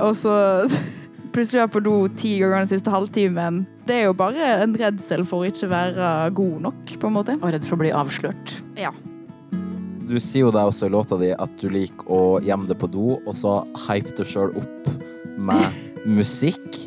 Og 0.01 0.15
så 0.17 0.37
plutselig 1.35 1.61
var 1.61 1.67
jeg 1.67 1.75
på 1.75 1.85
do 1.85 1.97
ti 2.17 2.39
ganger 2.41 2.65
den 2.65 2.71
siste 2.73 2.95
halvtimen. 2.95 3.67
Det 3.87 4.01
er 4.01 4.09
jo 4.09 4.17
bare 4.17 4.55
en 4.65 4.79
redsel 4.81 5.27
for 5.29 5.45
å 5.45 5.51
ikke 5.53 5.69
være 5.71 6.15
god 6.41 6.57
nok, 6.71 6.97
på 6.97 7.11
en 7.11 7.19
måte. 7.19 7.37
Og 7.43 7.53
redd 7.53 7.69
for 7.69 7.77
å 7.77 7.85
bli 7.85 7.93
avslørt. 7.93 8.57
Ja. 8.81 8.95
Du 10.07 10.15
sier 10.23 10.45
jo 10.45 10.53
deg 10.55 10.69
også 10.69 10.87
i 10.87 10.93
låta 10.95 11.19
di 11.19 11.33
at 11.35 11.55
du 11.59 11.67
liker 11.73 12.11
å 12.13 12.39
gjemme 12.45 12.69
det 12.71 12.79
på 12.79 12.89
do, 12.91 13.17
og 13.19 13.33
så 13.35 13.59
hype 13.89 14.15
du 14.15 14.23
sjøl 14.27 14.55
opp 14.55 14.91
med 15.37 15.81
musikk. 16.19 16.87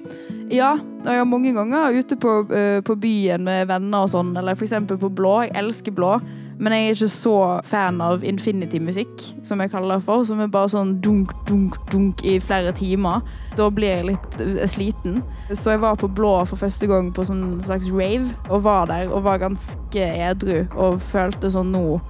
Ja, 0.50 0.78
og 0.80 1.10
jeg 1.12 1.22
har 1.22 1.28
mange 1.30 1.52
ganger 1.54 1.94
ute 1.94 2.16
på, 2.18 2.40
uh, 2.50 2.80
på 2.82 2.96
byen 2.98 3.44
med 3.46 3.68
venner 3.70 4.08
og 4.08 4.14
sånn, 4.14 4.32
eller 4.40 4.58
eksempel 4.58 4.98
på 5.02 5.12
Blå. 5.14 5.42
Jeg 5.46 5.58
elsker 5.60 5.94
Blå. 5.96 6.16
Men 6.60 6.74
jeg 6.76 6.86
er 6.86 6.96
ikke 6.98 7.08
så 7.14 7.36
fan 7.64 8.02
av 8.04 8.24
infinity-musikk, 8.28 9.22
som 9.48 9.62
jeg 9.64 9.72
kaller 9.72 9.96
det 9.96 10.04
for. 10.04 10.26
Som 10.28 10.42
er 10.44 10.50
bare 10.52 10.68
sånn 10.74 10.98
dunk, 11.00 11.32
dunk, 11.48 11.78
dunk 11.88 12.24
i 12.28 12.36
flere 12.44 12.74
timer. 12.76 13.24
Da 13.56 13.70
blir 13.72 13.94
jeg 13.94 14.08
litt 14.10 14.36
øh, 14.44 14.66
sliten. 14.68 15.22
Så 15.54 15.72
jeg 15.72 15.84
var 15.86 15.96
på 16.02 16.10
Blå 16.12 16.34
for 16.50 16.60
første 16.60 16.90
gang 16.92 17.14
på 17.16 17.24
sånn 17.30 17.62
slags 17.64 17.88
rave, 17.96 18.28
og 18.50 18.66
var 18.68 18.92
der 18.92 19.08
og 19.08 19.24
var 19.30 19.40
ganske 19.40 20.10
edru. 20.28 20.66
Og 20.76 21.00
følte 21.14 21.54
sånn 21.54 21.72
nå 21.72 22.02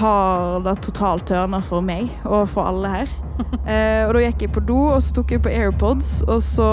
har 0.00 0.60
det 0.64 0.76
totalt 0.84 1.26
tørna 1.28 1.60
for 1.64 1.84
meg 1.84 2.10
og 2.24 2.48
for 2.52 2.68
alle 2.72 2.98
her. 3.00 3.14
Eh, 3.66 4.06
og 4.06 4.14
da 4.14 4.20
gikk 4.22 4.46
jeg 4.46 4.50
på 4.54 4.60
do, 4.64 4.76
og 4.94 5.00
så 5.02 5.10
tok 5.12 5.34
jeg 5.34 5.42
på 5.44 5.50
AirPods, 5.52 6.22
og 6.24 6.38
så 6.40 6.68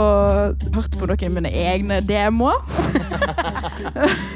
hørte 0.53 0.99
på 1.01 1.09
noen 1.09 1.25
av 1.25 1.33
mine 1.35 1.51
egne 1.51 1.97
demoer. 2.05 2.61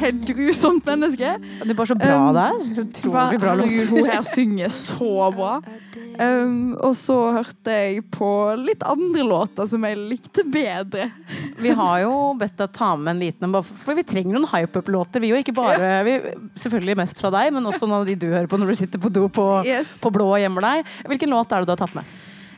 Helt 0.00 0.22
grusomt 0.26 0.86
menneske. 0.88 1.34
Du 1.64 1.70
er 1.70 1.76
bare 1.78 1.90
så 1.90 1.96
bra 2.00 2.16
Um, 2.20 2.34
der. 2.36 2.84
Utrolig 2.84 3.40
bra 3.42 3.54
låt. 3.58 3.74
Hun 3.90 4.08
her 4.08 4.22
synger 4.26 4.72
så 4.72 5.30
bra. 5.36 5.58
Um, 6.20 6.74
og 6.84 6.94
så 6.98 7.16
hørte 7.36 7.72
jeg 7.72 8.02
på 8.12 8.28
litt 8.60 8.82
andre 8.84 9.22
låter 9.24 9.68
som 9.70 9.84
jeg 9.86 9.96
likte 10.00 10.44
bedre. 10.52 11.06
Vi 11.60 11.72
har 11.76 12.00
jo 12.02 12.14
bedt 12.40 12.58
deg 12.60 12.72
ta 12.76 12.90
med 12.96 13.14
en 13.14 13.22
liten 13.22 13.48
en, 13.48 13.62
for 13.64 13.96
vi 13.96 14.04
trenger 14.04 14.36
noen 14.36 14.48
hype-up-låter. 14.50 15.22
Vi 15.24 15.30
jo 15.32 15.38
ikke 15.40 15.54
bare, 15.56 15.92
vi, 16.08 16.16
Selvfølgelig 16.60 16.98
mest 17.00 17.20
fra 17.22 17.30
deg, 17.36 17.52
men 17.56 17.68
også 17.68 17.88
noen 17.88 18.02
av 18.02 18.10
de 18.10 18.18
du 18.20 18.28
hører 18.32 18.48
på 18.50 18.60
når 18.60 18.72
du 18.74 18.80
sitter 18.82 19.00
på 19.00 19.12
do 19.12 19.28
på, 19.32 19.46
Yes. 19.68 19.98
på 20.02 20.12
blå 20.12 20.32
og 20.34 20.40
gjemmer 20.42 20.66
deg. 20.66 20.92
Hvilken 21.08 21.32
låt 21.32 21.52
er 21.52 21.62
det 21.64 21.70
du 21.70 21.76
har 21.76 21.80
tatt 21.86 21.96
med? 22.00 22.04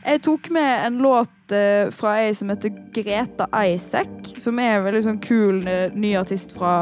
Jeg 0.03 0.19
tok 0.25 0.49
med 0.51 0.71
en 0.89 0.97
låt 0.99 1.53
eh, 1.55 1.87
fra 1.95 2.17
ei 2.19 2.33
som 2.35 2.49
heter 2.51 2.73
Greta 2.91 3.47
Isaac, 3.63 4.33
som 4.43 4.57
er 4.59 4.81
en 4.81 4.87
veldig 4.89 5.03
sånn 5.05 5.21
kul 5.23 5.61
ny 5.95 6.11
artist 6.19 6.51
fra 6.57 6.73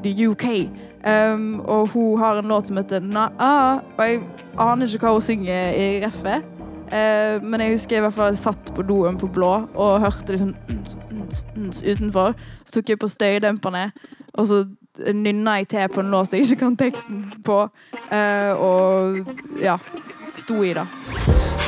the 0.00 0.26
UK. 0.26 0.68
Um, 1.06 1.60
og 1.60 1.88
hun 1.88 2.18
har 2.18 2.38
en 2.38 2.48
låt 2.48 2.66
som 2.66 2.76
heter 2.76 3.00
Na-a, 3.00 3.80
og 3.96 4.04
jeg 4.04 4.22
aner 4.58 4.86
ikke 4.86 5.06
hva 5.06 5.14
hun 5.14 5.24
synger 5.24 5.76
i 5.78 5.88
reffet. 6.02 6.46
Uh, 6.88 7.38
men 7.44 7.60
jeg 7.60 7.76
husker 7.76 7.98
i 7.98 8.00
hvert 8.00 8.16
fall 8.16 8.32
jeg 8.32 8.40
satt 8.40 8.72
på 8.74 8.82
doen 8.82 9.18
på 9.20 9.28
blå 9.28 9.50
og 9.76 10.00
hørte 10.00 10.32
liksom 10.32 10.54
uns, 10.70 10.96
uns, 11.12 11.44
uns 11.56 11.82
utenfor. 11.82 12.34
Så 12.64 12.78
tok 12.78 12.94
jeg 12.94 12.98
på 12.98 13.08
støydemperne, 13.08 13.90
og 14.34 14.46
så 14.46 14.64
nynna 15.14 15.60
jeg 15.60 15.68
til 15.68 15.88
på 15.94 16.00
en 16.00 16.10
låt 16.10 16.32
jeg 16.32 16.46
ikke 16.46 16.64
kan 16.64 16.76
teksten 16.76 17.24
på. 17.44 17.60
Uh, 18.10 18.52
og 18.56 19.60
ja, 19.62 19.78
sto 20.34 20.62
i 20.62 20.74
det. 20.74 20.88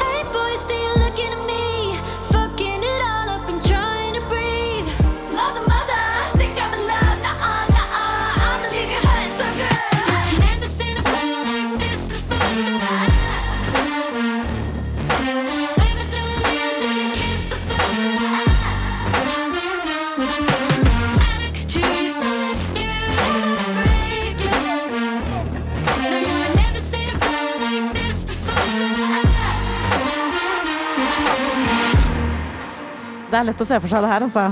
Hey 0.01 0.25
boy, 0.33 0.57
see 0.57 0.81
you 0.81 1.40
Det 33.41 33.47
er 33.47 33.55
lett 33.55 33.63
å 33.65 33.65
se 33.65 33.77
for 33.81 33.89
seg 33.89 34.03
det 34.05 34.09
her, 34.11 34.25
altså. 34.27 34.43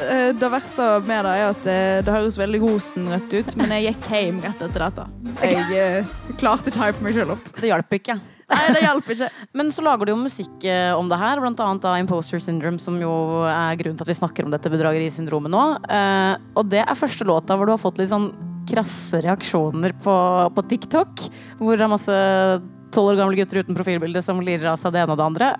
Eh, 0.00 0.30
Det 0.32 0.48
verste 0.48 0.84
med 1.04 1.26
det 1.26 1.32
er 1.36 1.42
at 1.50 1.66
eh, 1.68 1.96
det 2.00 2.14
høres 2.14 2.38
veldig 2.40 2.60
rosenrødt 2.62 3.34
ut, 3.34 3.50
men 3.60 3.74
jeg 3.74 3.84
gikk 3.84 4.06
hjem 4.14 4.38
rett 4.46 4.62
etter 4.64 4.84
dette. 4.86 5.04
Jeg 5.44 5.76
eh, 5.76 6.14
klarte 6.40 6.72
ikke 6.72 6.80
å 6.80 6.86
hype 6.86 7.04
meg 7.04 7.18
selv 7.18 7.34
opp. 7.34 7.50
Det 7.58 7.68
hjalp 7.68 7.92
ikke. 7.98 8.16
Nei, 8.48 8.62
det 8.72 8.80
hjalp 8.86 9.10
ikke. 9.12 9.28
Men 9.60 9.74
så 9.76 9.84
lager 9.84 10.08
du 10.08 10.14
jo 10.14 10.22
musikk 10.22 10.64
om 10.96 11.12
det 11.12 11.18
her, 11.20 11.42
blant 11.44 11.60
annet 11.60 11.84
da 11.84 11.98
Imposter 12.00 12.40
Syndrome, 12.40 12.80
som 12.80 12.96
jo 12.96 13.12
er 13.44 13.76
grunnen 13.76 14.00
til 14.00 14.06
at 14.08 14.12
vi 14.14 14.16
snakker 14.22 14.48
om 14.48 14.56
dette 14.56 14.72
bedragerisyndromet 14.72 15.52
nå. 15.52 15.66
Og 16.56 16.72
det 16.72 16.80
er 16.80 16.96
første 16.96 17.28
låta 17.28 17.60
hvor 17.60 17.68
du 17.68 17.74
har 17.74 17.82
fått 17.82 18.00
litt 18.00 18.08
sånn 18.08 18.30
krasse 18.72 19.20
reaksjoner 19.20 19.92
på, 20.00 20.16
på 20.56 20.66
TikTok, 20.72 21.28
hvor 21.60 21.76
det 21.76 21.84
er 21.84 21.92
masse 21.92 22.16
tolv 22.94 23.12
år 23.12 23.20
gamle 23.20 23.38
gutter 23.38 23.62
uten 23.62 23.76
profilbilde 23.76 24.22
som 24.24 24.40
lirer 24.44 24.70
av 24.72 24.78
seg 24.80 24.94
det 24.94 25.02
ene 25.02 25.14
og 25.14 25.20
det 25.20 25.26
andre. 25.26 25.50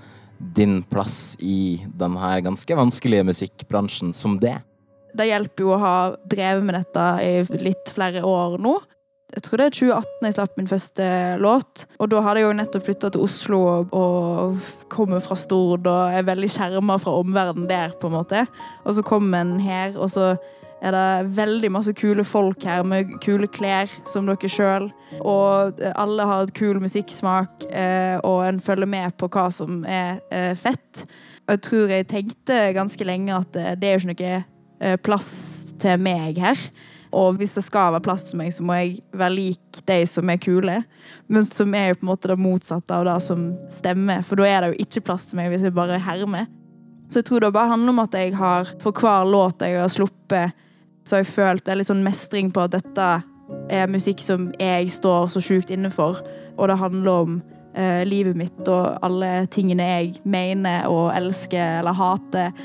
din 0.55 0.81
plass 0.91 1.37
i 1.39 1.79
denne 1.95 2.33
ganske 2.43 2.75
vanskelige 2.75 3.27
musikkbransjen 3.29 4.11
som 4.15 4.35
det? 4.41 4.57
Det 5.15 5.29
hjelper 5.29 5.63
jo 5.63 5.71
å 5.71 5.79
ha 5.79 5.95
drevet 6.27 6.65
med 6.67 6.75
dette 6.75 7.05
i 7.23 7.63
litt 7.63 7.93
flere 7.95 8.25
år 8.27 8.59
nå. 8.59 8.75
Jeg 9.35 9.43
tror 9.43 9.59
det 9.59 9.65
er 9.65 9.75
2018 9.75 10.27
jeg 10.27 10.35
slapp 10.35 10.59
min 10.59 10.69
første 10.69 11.05
låt. 11.43 11.85
Og 11.99 12.11
da 12.11 12.21
hadde 12.23 12.41
jeg 12.41 12.47
jo 12.47 12.57
nettopp 12.59 12.85
flytta 12.85 13.11
til 13.11 13.23
Oslo 13.25 13.61
og, 13.83 14.59
kommer 14.91 15.23
fra 15.23 15.37
Stord 15.39 15.87
og 15.91 16.13
er 16.15 16.27
veldig 16.27 16.51
skjerma 16.51 16.99
fra 17.01 17.15
omverdenen 17.19 17.67
der, 17.71 17.95
på 17.99 18.11
en 18.11 18.15
måte. 18.19 18.45
Og 18.85 18.95
så 18.95 19.03
kom 19.07 19.33
en 19.35 19.57
her, 19.63 19.95
og 19.97 20.11
så 20.13 20.35
er 20.85 20.93
det 20.93 21.35
veldig 21.37 21.71
masse 21.73 21.93
kule 21.97 22.23
folk 22.27 22.63
her 22.67 22.83
med 22.85 23.15
kule 23.23 23.49
klær, 23.49 23.91
som 24.09 24.27
dere 24.29 24.49
sjøl. 24.51 24.89
Og 25.21 25.81
alle 25.95 26.27
har 26.29 26.45
et 26.45 26.55
kul 26.57 26.79
musikksmak, 26.83 27.65
eh, 27.69 28.17
og 28.21 28.43
en 28.45 28.61
følger 28.61 28.89
med 28.89 29.15
på 29.17 29.29
hva 29.33 29.47
som 29.53 29.83
er 29.89 30.19
eh, 30.29 30.53
fett. 30.59 31.05
Jeg 31.45 31.61
tror 31.65 31.93
jeg 31.93 32.09
tenkte 32.09 32.59
ganske 32.77 33.07
lenge 33.07 33.33
at 33.33 33.57
eh, 33.57 33.73
det 33.77 33.89
er 33.89 33.95
jo 33.95 34.03
ikke 34.03 34.13
noe 34.13 34.35
eh, 34.81 34.99
plass 35.01 35.31
til 35.81 36.01
meg 36.01 36.41
her. 36.41 36.59
Og 37.15 37.37
hvis 37.39 37.53
det 37.55 37.63
skal 37.63 37.93
være 37.95 38.03
plass 38.03 38.25
til 38.27 38.41
meg, 38.41 38.51
så 38.51 38.65
må 38.65 38.75
jeg 38.75 38.97
være 39.15 39.35
lik 39.37 39.79
de 39.87 40.01
som 40.09 40.29
er 40.29 40.41
kule. 40.41 40.81
Men 41.31 41.47
som 41.47 41.73
er 41.77 41.93
jo 41.93 42.01
på 42.01 42.05
en 42.05 42.11
måte 42.11 42.31
det 42.31 42.37
motsatte 42.41 42.97
av 42.97 43.05
det 43.07 43.15
som 43.23 43.47
stemmer. 43.71 44.25
For 44.27 44.41
da 44.41 44.49
er 44.49 44.61
det 44.61 44.73
jo 44.73 44.85
ikke 44.85 45.05
plass 45.07 45.29
til 45.29 45.39
meg 45.39 45.53
hvis 45.53 45.63
jeg 45.63 45.75
bare 45.77 46.01
hermer. 46.01 46.49
Så 47.07 47.21
jeg 47.21 47.29
tror 47.29 47.45
det 47.45 47.53
bare 47.55 47.71
handler 47.71 47.93
om 47.93 48.03
at 48.03 48.17
jeg 48.17 48.33
har, 48.35 48.69
for 48.81 48.91
hver 48.99 49.29
låt 49.29 49.61
jeg 49.63 49.77
har 49.79 49.91
sluppet, 49.93 50.64
så 51.05 51.15
har 51.15 51.23
jeg 51.23 51.33
følt 51.35 51.69
litt 51.69 51.89
sånn 51.89 52.05
mestring 52.05 52.51
på 52.53 52.65
at 52.65 52.75
dette 52.75 53.09
er 53.69 53.91
musikk 53.91 54.23
som 54.23 54.49
jeg 54.59 54.89
står 54.89 55.29
så 55.33 55.41
sjukt 55.43 55.73
inne 55.73 55.91
for. 55.93 56.21
Og 56.57 56.69
det 56.71 56.79
handler 56.81 57.25
om 57.25 57.35
eh, 57.77 58.01
livet 58.07 58.37
mitt 58.39 58.71
og 58.71 58.97
alle 59.05 59.45
tingene 59.53 59.85
jeg 59.85 60.15
mener 60.25 60.89
og 60.89 61.11
elsker 61.13 61.81
eller 61.81 61.97
hater. 61.97 62.55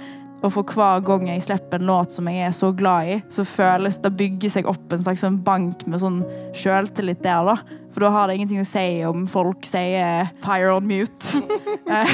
Og 0.40 0.52
for 0.54 0.64
hver 0.76 1.02
gang 1.04 1.26
jeg 1.28 1.42
slipper 1.44 1.80
en 1.80 1.90
låt 1.90 2.14
som 2.14 2.28
jeg 2.30 2.46
er 2.46 2.54
så 2.56 2.70
glad 2.76 3.10
i, 3.12 3.18
så 3.32 3.44
føles 3.44 3.98
det 4.00 4.14
bygger 4.16 4.54
seg 4.56 4.70
opp 4.70 4.92
en 4.94 5.02
slags 5.04 5.20
sånn 5.24 5.36
bank 5.44 5.84
med 5.90 6.00
sånn 6.00 6.22
sjøltillit 6.56 7.20
der, 7.24 7.44
da. 7.50 7.78
For 7.90 8.04
da 8.04 8.10
har 8.14 8.30
det 8.30 8.36
ingenting 8.38 8.62
å 8.62 8.68
si 8.68 8.84
om 9.04 9.24
folk 9.26 9.66
sier 9.66 10.30
'fire 10.40 10.76
on 10.76 10.86
mute'. 10.88 11.42
Eh, 11.90 12.06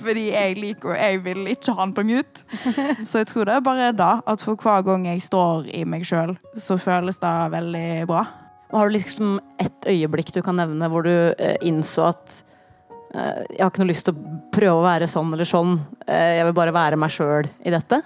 Fordi 0.00 0.30
jeg 0.32 0.54
liker 0.56 0.88
og 0.88 0.96
Jeg 0.96 1.18
vil 1.20 1.48
ikke 1.52 1.74
ha 1.76 1.84
den 1.84 1.92
på 1.92 2.02
mute. 2.08 2.44
Så 3.04 3.18
jeg 3.20 3.26
tror 3.28 3.44
det 3.44 3.54
er 3.58 3.60
bare 3.60 3.92
da, 3.92 4.22
at 4.26 4.40
for 4.40 4.56
hver 4.56 4.80
gang 4.86 5.04
jeg 5.04 5.20
står 5.20 5.66
i 5.68 5.84
meg 5.84 6.06
sjøl, 6.08 6.32
så 6.56 6.78
føles 6.80 7.18
det 7.20 7.32
veldig 7.52 8.06
bra. 8.08 8.22
Har 8.72 8.88
du 8.88 8.94
liksom 8.96 9.38
et 9.60 9.84
øyeblikk 9.84 10.32
du 10.32 10.40
kan 10.40 10.56
nevne 10.56 10.88
hvor 10.88 11.04
du 11.04 11.34
eh, 11.36 11.56
innså 11.60 12.08
at 12.08 12.38
jeg 13.14 13.62
har 13.62 13.70
ikke 13.70 13.82
noe 13.82 13.90
lyst 13.92 14.08
til 14.08 14.16
å 14.16 14.36
prøve 14.54 14.76
å 14.80 14.86
være 14.86 15.08
sånn 15.10 15.32
eller 15.34 15.48
sånn, 15.48 15.78
eh, 16.06 16.38
jeg 16.38 16.48
vil 16.48 16.56
bare 16.60 16.76
være 16.76 17.00
meg 17.00 17.12
sjøl 17.14 17.48
i 17.64 17.74
dette? 17.74 18.02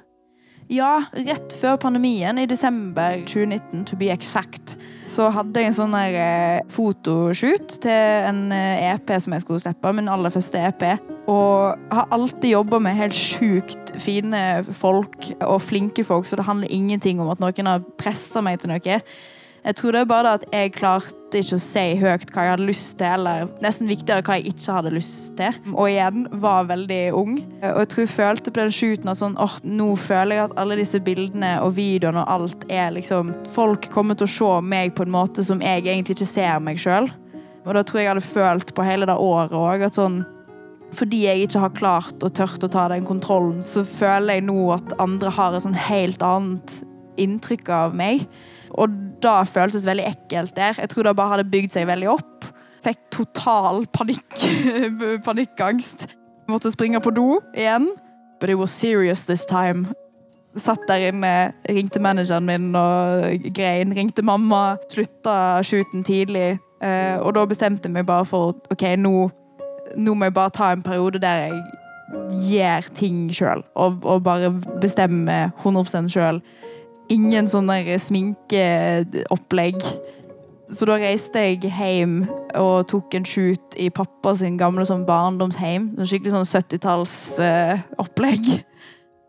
Ja, 0.72 1.02
rett 1.12 1.52
før 1.58 1.76
pandemien, 1.82 2.38
i 2.38 2.46
desember 2.48 3.18
2019, 3.26 3.82
to 3.90 3.96
be 3.98 4.08
exact, 4.14 4.76
så 5.10 5.26
hadde 5.34 5.60
jeg 5.60 5.72
en 5.72 5.76
sånn 5.76 5.96
der 5.96 6.14
eh, 6.16 6.62
fotoshoot 6.72 7.74
til 7.82 8.28
en 8.30 8.46
eh, 8.54 8.92
EP 8.92 9.12
som 9.20 9.34
jeg 9.34 9.44
skulle 9.44 9.60
slippe, 9.60 9.92
min 9.92 10.08
aller 10.08 10.32
første 10.32 10.62
EP. 10.70 10.86
Og 11.28 11.82
har 11.92 12.14
alltid 12.14 12.54
jobba 12.54 12.80
med 12.82 12.96
helt 12.96 13.18
sjukt 13.18 13.92
fine 14.00 14.62
folk 14.78 15.28
og 15.42 15.58
flinke 15.60 16.06
folk, 16.08 16.30
så 16.30 16.38
det 16.40 16.46
handler 16.48 16.72
ingenting 16.72 17.20
om 17.20 17.34
at 17.34 17.42
noen 17.42 17.68
har 17.68 17.84
pressa 18.00 18.40
meg 18.44 18.62
til 18.62 18.72
noe. 18.72 19.00
Jeg 19.62 19.76
tror 19.78 19.94
det 19.94 20.00
er 20.02 20.08
bare 20.10 20.30
at 20.40 20.44
jeg 20.50 20.72
klarte 20.74 21.38
ikke 21.38 21.54
å 21.54 21.62
si 21.62 21.84
høyt 22.00 22.32
hva 22.34 22.44
jeg 22.44 22.50
hadde 22.50 22.66
lyst 22.66 22.96
til, 22.98 23.12
eller 23.14 23.46
nesten 23.62 23.86
viktigere 23.86 24.24
hva 24.26 24.40
jeg 24.40 24.50
ikke 24.50 24.74
hadde 24.74 24.92
lyst 24.96 25.36
til. 25.38 25.54
Og 25.70 25.86
igjen 25.86 26.26
var 26.42 26.66
veldig 26.66 27.02
ung. 27.14 27.36
Og 27.60 27.78
jeg 27.84 27.90
tror 27.92 28.02
jeg 28.02 28.12
følte 28.16 28.50
på 28.50 28.60
den 28.60 28.74
shooten 28.74 29.12
at 29.12 29.20
sånn, 29.20 29.38
åh, 29.38 29.54
nå 29.62 29.92
føler 30.02 30.36
jeg 30.36 30.48
at 30.48 30.58
alle 30.58 30.80
disse 30.82 30.98
bildene 31.06 31.54
og 31.62 31.76
videoene 31.78 32.24
og 32.24 32.34
alt 32.34 32.66
er 32.72 32.90
liksom 32.96 33.30
Folk 33.54 33.86
kommer 33.94 34.18
til 34.18 34.26
å 34.26 34.34
se 34.34 34.52
meg 34.66 34.96
på 34.98 35.06
en 35.06 35.14
måte 35.14 35.46
som 35.46 35.62
jeg 35.62 35.86
egentlig 35.86 36.18
ikke 36.18 36.32
ser 36.32 36.58
meg 36.64 36.82
sjøl. 36.82 37.06
Og 37.62 37.74
da 37.76 37.86
tror 37.86 38.00
jeg 38.00 38.08
jeg 38.08 38.14
hadde 38.16 38.30
følt 38.32 38.74
på 38.74 38.86
hele 38.86 39.06
det 39.06 39.18
året 39.22 39.54
òg 39.54 39.86
at 39.86 39.98
sånn 39.98 40.24
fordi 40.92 41.22
jeg 41.24 41.46
ikke 41.46 41.60
har 41.62 41.76
klart 41.76 42.24
og 42.26 42.34
tørt 42.36 42.64
å 42.66 42.68
ta 42.68 42.82
den 42.92 43.06
kontrollen, 43.08 43.62
så 43.64 43.80
føler 43.80 44.36
jeg 44.36 44.44
nå 44.44 44.58
at 44.74 44.90
andre 45.00 45.30
har 45.32 45.54
et 45.56 45.64
sånn 45.64 45.78
helt 45.88 46.20
annet 46.26 46.74
inntrykk 47.22 47.70
av 47.72 47.94
meg. 47.96 48.26
Og 48.80 48.88
da 49.22 49.42
føltes 49.48 49.86
veldig 49.86 50.04
ekkelt 50.08 50.56
der. 50.56 50.78
Jeg 50.78 50.88
tror 50.92 51.06
det 51.06 51.16
bare 51.16 51.36
hadde 51.36 51.50
bygd 51.52 51.74
seg 51.74 51.86
veldig 51.90 52.10
opp. 52.12 52.48
Fikk 52.82 53.02
total 53.14 53.84
panikk, 53.94 54.38
panikkangst. 55.26 56.08
Måtte 56.50 56.72
springe 56.72 57.00
på 57.00 57.12
do 57.14 57.40
igjen. 57.54 57.92
But 58.40 58.50
it 58.50 58.58
was 58.58 58.70
serious 58.70 59.24
this 59.24 59.46
time. 59.46 59.94
Satt 60.56 60.80
der 60.88 61.08
inne, 61.12 61.52
ringte 61.68 62.00
manageren 62.00 62.46
min 62.46 62.74
og 62.76 63.44
grein. 63.54 63.92
Ringte 63.96 64.22
mamma. 64.22 64.76
Slutta 64.90 65.62
shooten 65.62 66.02
tidlig. 66.04 66.58
Eh, 66.82 67.20
og 67.20 67.34
da 67.36 67.44
bestemte 67.46 67.86
jeg 67.86 67.94
meg 67.94 68.06
bare 68.06 68.26
for 68.26 68.56
OK, 68.72 68.82
nå, 68.98 69.30
nå 69.96 70.14
må 70.14 70.26
jeg 70.26 70.34
bare 70.34 70.50
ta 70.50 70.72
en 70.72 70.82
periode 70.82 71.20
der 71.22 71.46
jeg 71.46 71.62
gjør 72.50 72.88
ting 72.98 73.28
sjøl. 73.32 73.62
Og, 73.74 74.02
og 74.02 74.24
bare 74.26 74.50
bestemmer 74.82 75.52
100 75.62 76.10
sjøl 76.12 76.42
ingen 77.10 77.48
sånn 77.50 77.70
der 77.70 77.98
sminkeopplegg. 78.02 79.80
Så 80.72 80.86
da 80.88 80.96
reiste 80.96 81.38
jeg 81.44 81.68
hjem 81.68 82.28
og 82.56 82.88
tok 82.88 83.14
en 83.18 83.26
shoot 83.28 83.74
i 83.76 83.90
pappa 83.92 84.34
sin 84.38 84.56
gamle 84.60 84.86
sånn 84.88 85.04
barndomsheim. 85.08 85.96
Sånn 85.98 86.08
skikkelig 86.08 86.32
sånn 86.36 86.52
70-tallsopplegg. 86.52 88.44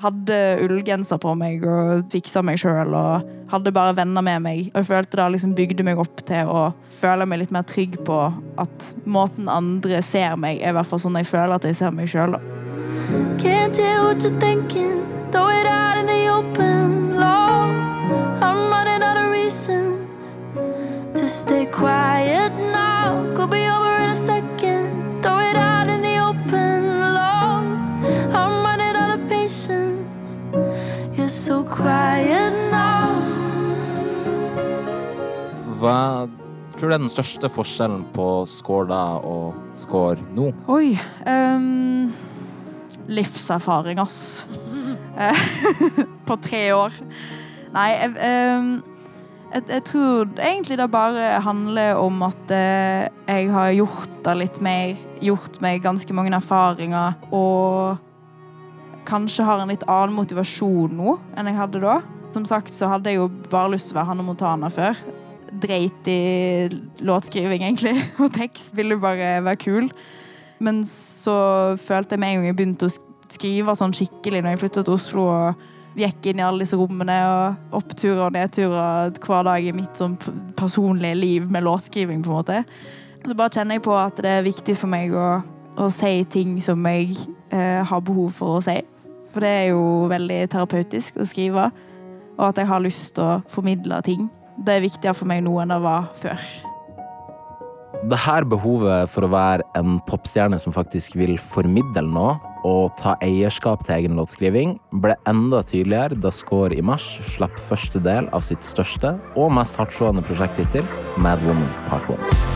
hadde 0.04 0.38
ullgenser 0.64 1.20
på 1.22 1.34
meg 1.40 1.64
og 1.68 2.10
fiksa 2.12 2.42
meg 2.46 2.60
sjøl 2.62 2.92
og 2.98 3.28
hadde 3.52 3.72
bare 3.76 3.96
venner 4.02 4.26
med 4.26 4.44
meg. 4.44 4.66
Og 4.74 4.82
jeg 4.82 4.90
følte 4.90 5.20
det 5.20 5.28
liksom 5.36 5.56
bygde 5.58 5.86
meg 5.88 6.02
opp 6.02 6.24
til 6.28 6.50
å 6.50 6.64
føle 7.00 7.28
meg 7.30 7.44
litt 7.44 7.54
mer 7.56 7.66
trygg 7.68 8.00
på 8.08 8.18
at 8.62 8.90
måten 9.06 9.50
andre 9.52 10.02
ser 10.06 10.36
meg, 10.40 10.60
er 10.60 10.74
i 10.74 10.78
hvert 10.78 10.90
fall 10.90 11.02
sånn 11.04 11.20
jeg 11.22 11.30
føler 11.32 11.56
at 11.56 11.68
jeg 11.68 11.80
ser 11.80 11.96
meg 11.96 12.12
sjøl. 12.12 12.38
Can't 13.40 13.76
tell 13.76 14.06
what 14.08 14.24
you're 14.24 14.40
thinking. 14.40 15.02
Throw 15.32 15.50
it 15.50 15.68
out 15.68 15.98
in 15.98 16.06
the 16.06 16.23
stay 21.44 21.66
quiet 21.66 22.54
now. 22.72 23.20
Could 23.36 23.52
be 23.52 23.64
over 23.68 23.94
in 24.04 24.10
a 24.10 24.16
second. 24.16 25.22
Throw 25.22 25.40
it 25.40 25.58
out 25.58 25.90
in 25.90 26.02
the 26.02 26.16
open, 26.30 26.80
love. 27.20 27.68
I'm 28.32 28.64
running 28.64 28.96
out 28.96 29.20
of 29.20 29.22
patience. 29.28 30.38
You're 31.18 31.28
so 31.28 31.64
quiet 31.64 32.54
now. 32.72 33.12
Hva 35.84 36.30
tror 36.78 36.88
du 36.90 36.96
er 36.96 37.02
den 37.02 37.12
største 37.12 37.52
forskjellen 37.52 38.06
på 38.16 38.28
score 38.48 38.88
da 38.88 39.04
og 39.20 39.76
score 39.76 40.24
nå? 40.32 40.54
Oi. 40.72 40.96
um, 41.28 42.14
livserfaring, 43.08 44.00
ass. 44.00 44.48
Eh, 45.14 45.42
på 46.28 46.36
tre 46.42 46.60
år. 46.74 46.94
Nei, 47.70 47.90
jeg, 47.92 48.14
ehm, 48.26 48.72
jeg, 49.54 49.64
jeg 49.70 49.84
tror 49.90 50.32
egentlig 50.42 50.78
det 50.80 50.90
bare 50.94 51.42
handler 51.46 52.00
om 52.02 52.24
at 52.26 52.54
eh, 52.54 53.10
jeg 53.28 53.52
har 53.54 53.74
gjort 53.78 54.16
det 54.26 54.36
litt 54.40 54.60
mer. 54.66 54.98
Gjort 55.24 55.60
meg 55.64 55.84
ganske 55.84 56.16
mange 56.16 56.34
erfaringer. 56.36 57.20
Og 57.34 57.98
kanskje 59.08 59.46
har 59.46 59.62
en 59.62 59.72
litt 59.72 59.86
annen 59.90 60.16
motivasjon 60.16 60.96
nå 60.98 61.18
enn 61.38 61.52
jeg 61.52 61.60
hadde 61.60 61.84
da. 61.84 62.00
Som 62.34 62.48
sagt 62.50 62.74
så 62.74 62.90
hadde 62.90 63.12
jeg 63.12 63.22
jo 63.22 63.30
bare 63.52 63.76
lyst 63.76 63.92
til 63.92 63.98
å 63.98 64.02
være 64.02 64.12
Hanne 64.12 64.26
Montana 64.26 64.72
før. 64.74 64.98
Dreit 65.64 66.08
i 66.10 66.70
låtskriving, 67.06 67.62
egentlig. 67.62 67.94
Og 68.24 68.34
tekst. 68.34 68.74
Ville 68.78 68.98
bare 69.02 69.38
være 69.46 69.60
kul. 69.62 69.92
Men 70.64 70.82
så 70.90 71.76
følte 71.82 72.16
jeg 72.16 72.24
med 72.24 72.32
en 72.32 72.42
gang 72.42 72.50
jeg 72.50 72.58
begynte 72.58 72.90
å 72.90 72.96
skrive 73.34 73.76
sånn 73.78 73.94
skikkelig 73.96 74.42
når 74.42 74.54
jeg 74.54 74.62
flytta 74.64 74.84
til 74.86 74.98
Oslo 74.98 75.28
og 75.30 75.70
gikk 75.98 76.30
inn 76.30 76.42
i 76.42 76.46
alle 76.46 76.64
disse 76.64 76.78
rommene 76.78 77.16
og 77.30 77.78
oppturer 77.80 78.26
og 78.28 78.36
nedturer 78.36 79.14
hver 79.24 79.48
dag 79.48 79.66
i 79.66 79.74
mitt 79.76 80.00
sånn 80.00 80.18
personlige 80.58 81.18
liv 81.18 81.50
med 81.52 81.66
låtskriving, 81.68 82.24
på 82.26 82.32
en 82.32 82.40
måte. 82.40 82.64
Så 83.24 83.38
bare 83.40 83.54
kjenner 83.56 83.78
jeg 83.78 83.86
på 83.86 83.96
at 83.96 84.20
det 84.24 84.32
er 84.40 84.48
viktig 84.48 84.76
for 84.80 84.92
meg 84.92 85.14
å, 85.16 85.28
å 85.80 85.90
si 85.94 86.26
ting 86.32 86.58
som 86.64 86.84
jeg 86.90 87.14
eh, 87.54 87.82
har 87.86 88.04
behov 88.04 88.34
for 88.40 88.58
å 88.58 88.64
si. 88.66 88.80
For 89.34 89.46
det 89.46 89.54
er 89.62 89.68
jo 89.72 90.10
veldig 90.12 90.42
terapeutisk 90.54 91.18
å 91.22 91.28
skrive, 91.30 91.70
og 92.38 92.46
at 92.50 92.60
jeg 92.62 92.70
har 92.70 92.84
lyst 92.84 93.16
til 93.18 93.26
å 93.26 93.42
formidle 93.50 94.02
ting. 94.06 94.28
Det 94.58 94.76
er 94.76 94.86
viktigere 94.86 95.18
for 95.18 95.30
meg 95.30 95.42
nå 95.46 95.56
enn 95.62 95.74
det 95.74 95.82
var 95.82 96.12
før. 96.20 96.48
Det 98.04 98.20
her 98.20 98.46
behovet 98.50 99.08
for 99.10 99.26
å 99.26 99.32
være 99.32 99.66
en 99.80 99.96
popstjerne 100.04 100.58
som 100.60 100.76
faktisk 100.76 101.16
vil 101.16 101.38
formidle 101.40 102.04
noe 102.04 102.36
og 102.64 102.94
ta 103.00 103.18
eierskap 103.24 103.84
til 103.86 103.98
egen 104.00 104.18
låtskriving, 104.18 104.78
ble 105.04 105.18
enda 105.30 105.62
tydeligere 105.68 106.18
da 106.20 106.32
Score 106.34 106.76
i 106.76 106.84
mars 106.86 107.06
slapp 107.36 107.60
første 107.60 108.02
del 108.04 108.32
av 108.34 108.44
sitt 108.46 108.64
største 108.66 109.18
og 109.36 109.54
mest 109.56 109.80
hardtslående 109.80 110.24
prosjekt 110.26 110.60
hittil, 110.64 110.88
Mad 111.18 111.44
Woman 111.48 111.70
Part 111.90 112.10
1. 112.10 112.54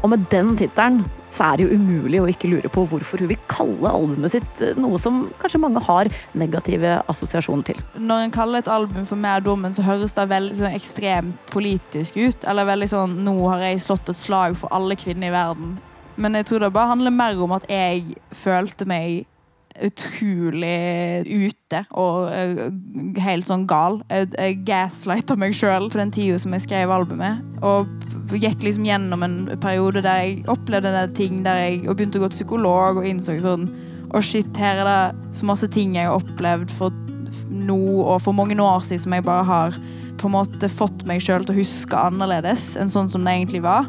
Og 0.00 0.08
med 0.08 0.22
den 0.32 0.54
tittelen 0.56 1.02
så 1.30 1.46
er 1.46 1.58
det 1.60 1.66
jo 1.66 1.78
umulig 1.78 2.20
å 2.20 2.28
ikke 2.30 2.50
lure 2.50 2.70
på 2.72 2.84
hvorfor 2.90 3.22
hun 3.22 3.30
vil 3.30 3.40
kalle 3.50 3.92
albumet 3.92 4.34
sitt 4.34 4.62
eh, 4.64 4.74
noe 4.80 4.98
som 5.00 5.22
kanskje 5.40 5.62
mange 5.62 5.82
har 5.86 6.10
negative 6.34 6.96
assosiasjoner 7.10 7.70
til. 7.70 7.82
Når 7.94 8.26
en 8.26 8.34
kaller 8.34 8.64
et 8.64 8.72
album 8.72 9.06
for 9.06 9.20
Mer 9.20 9.42
dommen, 9.44 9.74
så 9.76 9.84
høres 9.86 10.16
det 10.16 10.26
veldig 10.30 10.56
sånn 10.58 10.74
ekstremt 10.74 11.52
politisk 11.52 12.16
ut. 12.18 12.46
Eller 12.48 12.68
veldig 12.68 12.88
sånn 12.90 13.18
'Nå 13.20 13.36
har 13.52 13.66
jeg 13.68 13.84
slått 13.84 14.10
et 14.10 14.18
slag 14.18 14.56
for 14.56 14.72
alle 14.74 14.96
kvinner 14.96 15.28
i 15.28 15.34
verden'. 15.34 15.78
Men 16.16 16.34
jeg 16.34 16.46
tror 16.46 16.60
det 16.60 16.72
bare 16.72 16.92
handler 16.92 17.14
mer 17.14 17.38
om 17.40 17.52
at 17.52 17.66
jeg 17.70 18.16
følte 18.32 18.84
meg 18.88 19.26
utrolig 19.86 21.26
ute 21.26 21.82
og 21.98 22.30
eh, 22.34 22.70
helt 23.22 23.48
sånn 23.48 23.66
gal. 23.70 24.00
Jeg, 24.10 24.60
gaslighta 24.66 25.36
meg 25.38 25.54
sjøl 25.56 25.88
på 25.92 26.00
den 26.00 26.12
tida 26.14 26.38
som 26.42 26.54
jeg 26.56 26.66
skrev 26.66 26.92
albumet. 26.94 27.44
Og 27.66 27.88
gikk 28.40 28.64
liksom 28.64 28.86
gjennom 28.86 29.24
en 29.26 29.38
periode 29.62 30.02
der 30.04 30.24
jeg 30.24 30.44
opplevde 30.50 30.92
en 30.94 31.14
ting 31.16 31.44
der 31.46 31.64
jeg 31.64 31.84
og 31.86 31.96
begynte 31.96 32.20
å 32.20 32.24
gå 32.24 32.32
til 32.32 32.42
psykolog 32.42 33.00
og 33.00 33.08
innså 33.08 33.38
sånn 33.42 33.70
Å, 34.10 34.18
shit, 34.26 34.48
her 34.58 34.80
er 34.82 34.88
det 34.88 35.36
så 35.38 35.46
masse 35.46 35.68
ting 35.70 35.94
jeg 35.94 36.08
har 36.08 36.18
opplevd 36.18 36.72
for 36.74 36.94
nå 37.50 37.78
og 38.02 38.16
for 38.24 38.34
mange 38.34 38.56
år 38.58 38.82
siden 38.82 39.04
som 39.04 39.14
jeg 39.14 39.26
bare 39.26 39.44
har 39.46 39.76
på 40.20 40.26
en 40.26 40.34
måte 40.34 40.68
fått 40.68 41.04
meg 41.08 41.22
sjøl 41.22 41.46
til 41.46 41.54
å 41.54 41.60
huske 41.60 42.00
annerledes 42.10 42.74
enn 42.80 42.90
sånn 42.92 43.08
som 43.08 43.22
det 43.24 43.36
egentlig 43.38 43.62
var. 43.64 43.86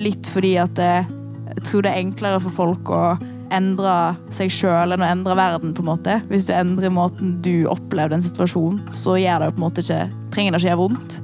Litt 0.00 0.30
fordi 0.32 0.54
at 0.62 0.72
det, 0.78 1.04
jeg 1.50 1.66
tror 1.68 1.84
det 1.84 1.92
er 1.92 2.00
enklere 2.00 2.40
for 2.42 2.56
folk 2.56 2.90
å 2.94 3.02
endre 3.54 3.94
seg 4.34 4.52
sjøl 4.54 4.94
enn 4.94 5.04
å 5.04 5.10
endre 5.10 5.36
verden. 5.38 5.74
på 5.74 5.82
en 5.82 5.90
måte. 5.90 6.20
Hvis 6.28 6.46
du 6.48 6.52
endrer 6.54 6.90
måten 6.90 7.40
du 7.42 7.66
opplevde 7.70 8.16
en 8.16 8.24
situasjon, 8.24 8.80
så 8.92 9.16
gjør 9.20 9.40
det 9.40 9.50
jo 9.50 9.56
på 9.56 9.60
en 9.60 9.66
måte 9.66 9.84
ikke, 9.84 10.10
trenger 10.34 10.52
det 10.52 10.60
ikke 10.60 10.70
gjøre 10.70 10.82
vondt. 10.84 11.20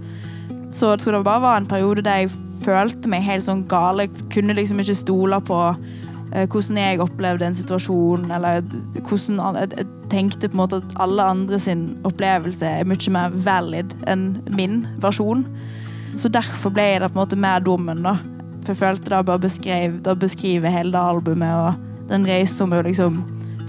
Så 0.71 0.91
jeg 0.93 1.01
tror 1.03 1.17
det 1.17 1.25
bare 1.25 1.45
var 1.45 1.57
en 1.61 1.71
periode 1.71 2.05
der 2.05 2.25
jeg 2.25 2.35
følte 2.65 3.09
meg 3.09 3.25
helt 3.27 3.47
sånn 3.47 3.67
gal. 3.71 4.03
Jeg 4.03 4.11
kunne 4.33 4.57
liksom 4.57 4.81
ikke 4.83 4.99
stole 4.99 5.39
på 5.47 5.59
eh, 6.35 6.47
hvordan 6.47 6.81
jeg 6.81 7.03
opplevde 7.05 7.49
en 7.49 7.59
situasjon, 7.59 8.31
eller 8.35 8.65
hvordan 9.07 9.61
jeg, 9.63 9.87
tenkte 10.07 10.47
på 10.47 10.55
en 10.55 10.61
måte 10.61 10.79
at 10.79 10.93
alle 11.03 11.25
andre 11.35 11.59
sin 11.59 11.97
opplevelse 12.07 12.63
er 12.63 12.87
mye 12.87 13.11
mer 13.11 13.33
valid 13.43 13.91
enn 14.07 14.37
min 14.55 14.85
versjon. 15.03 15.43
Så 16.15 16.31
derfor 16.31 16.71
ble 16.71 16.85
jeg 16.93 17.01
det 17.03 17.09
på 17.11 17.19
en 17.19 17.25
måte 17.25 17.39
mer 17.41 17.65
dommen, 17.65 18.05
da. 18.07 18.15
For 18.63 18.75
jeg 18.75 18.83
følte 18.85 19.11
det 19.11 19.25
bare 19.27 19.43
beskrev, 19.43 19.99
det 20.07 20.15
beskriver 20.23 20.71
hele 20.71 20.95
det 20.95 21.03
albumet, 21.03 21.59
og 21.59 21.86
den 22.11 22.27
reisen 22.29 22.71
med 22.71 22.85
å 22.85 22.89
liksom 22.89 23.23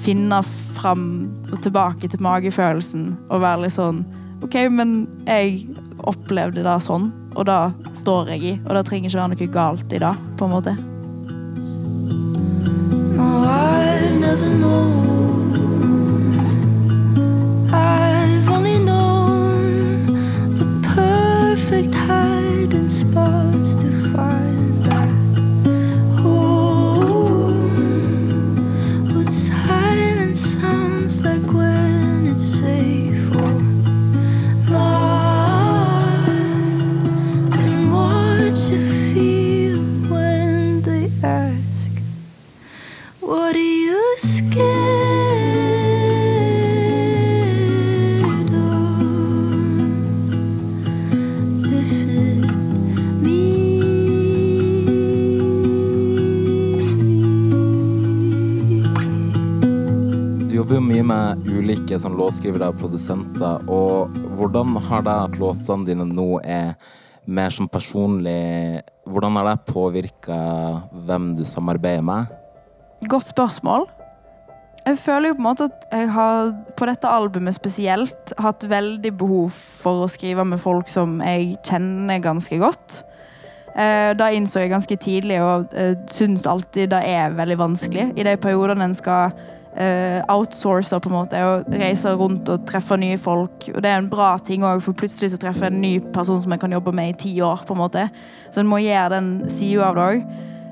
finne 0.03 0.41
fram 0.77 1.03
og 1.51 1.61
tilbake 1.63 2.09
til 2.11 2.21
magefølelsen, 2.21 3.09
og 3.31 3.41
være 3.41 3.65
litt 3.65 3.77
sånn 3.77 4.03
OK, 4.45 4.59
men 4.69 5.07
jeg 5.25 5.65
opplevde 6.05 6.61
det 6.65 6.75
sånn, 6.85 7.09
og 7.33 7.47
det 7.49 7.95
står 7.97 8.35
jeg 8.35 8.43
i, 8.45 8.53
og 8.67 8.77
det 8.77 8.85
trenger 8.85 9.09
ikke 9.09 9.21
være 9.21 9.33
noe 9.33 9.49
galt 9.55 9.97
i 9.97 10.01
det, 10.03 10.13
på 10.37 10.45
en 10.45 10.53
måte. 10.53 10.75
No, 13.17 13.27
I've 13.49 14.19
never 14.21 14.51
known. 14.61 15.57
I've 17.73 18.51
only 18.51 18.77
known 18.77 20.13
the 20.59 20.67
perfect 20.93 21.95
hiding 21.95 22.89
spots 22.89 23.73
to 23.81 23.89
find 24.13 24.66
ulike 61.97 62.05
sånn, 62.05 62.17
låtskrivere 62.17 62.69
og 62.71 62.77
produsenter, 62.77 63.63
og 63.69 64.13
hvordan 64.37 64.77
har 64.87 65.03
det 65.05 65.17
at 65.25 65.37
låtene 65.39 65.87
dine 65.87 66.05
nå 66.05 66.39
er 66.43 66.75
mer 67.25 67.49
sånn 67.49 67.67
personlig 67.67 68.83
Hvordan 69.07 69.35
har 69.37 69.45
det 69.47 69.71
påvirka 69.71 70.37
hvem 71.07 71.35
du 71.37 71.45
samarbeider 71.45 72.03
med? 72.03 72.27
Godt 73.07 73.29
spørsmål. 73.31 73.87
Jeg 74.85 74.97
føler 74.99 75.29
jo 75.29 75.37
på 75.37 75.41
en 75.41 75.47
måte 75.47 75.67
at 75.67 75.85
jeg 75.91 76.09
har 76.11 76.51
på 76.75 76.87
dette 76.87 77.07
albumet 77.07 77.55
spesielt 77.55 78.33
hatt 78.39 78.63
veldig 78.67 79.13
behov 79.19 79.55
for 79.55 80.03
å 80.03 80.09
skrive 80.11 80.43
med 80.43 80.59
folk 80.59 80.91
som 80.91 81.21
jeg 81.23 81.55
kjenner 81.67 82.19
ganske 82.23 82.59
godt. 82.59 83.01
Eh, 83.75 84.11
da 84.19 84.27
innså 84.31 84.63
jeg 84.63 84.73
ganske 84.75 84.99
tidlig, 84.99 85.39
og 85.43 85.71
eh, 85.75 85.95
syns 86.11 86.47
alltid 86.47 86.91
det 86.91 87.03
er 87.07 87.35
veldig 87.35 87.59
vanskelig. 87.63 88.09
I 88.15 88.27
de 88.27 88.35
periodene 88.43 88.89
en 88.89 88.97
skal 88.97 89.35
eh, 89.77 90.23
outsourcer, 90.29 90.99
på 90.99 91.09
en 91.09 91.15
måte, 91.15 91.43
og 91.45 91.69
reise 91.79 92.13
rundt 92.17 92.49
og 92.49 92.65
treffe 92.69 92.97
nye 92.99 93.17
folk. 93.21 93.69
Og 93.73 93.81
det 93.83 93.91
er 93.91 94.01
en 94.01 94.09
bra 94.11 94.33
ting 94.43 94.65
òg, 94.65 94.81
for 94.83 94.97
plutselig 94.97 95.33
så 95.33 95.39
treffer 95.41 95.67
jeg 95.67 95.75
en 95.75 95.83
ny 95.83 95.93
person 96.13 96.41
som 96.43 96.53
jeg 96.53 96.63
kan 96.63 96.75
jobbe 96.77 96.93
med 96.95 97.13
i 97.13 97.17
ti 97.23 97.33
år. 97.41 97.63
på 97.67 97.73
en 97.73 97.81
måte. 97.81 98.09
Så 98.51 98.61
en 98.61 98.67
må 98.67 98.81
gjøre 98.81 99.09
den 99.15 99.49
sida 99.49 99.89
av 99.89 99.95
det 99.95 100.07
òg. 100.07 100.27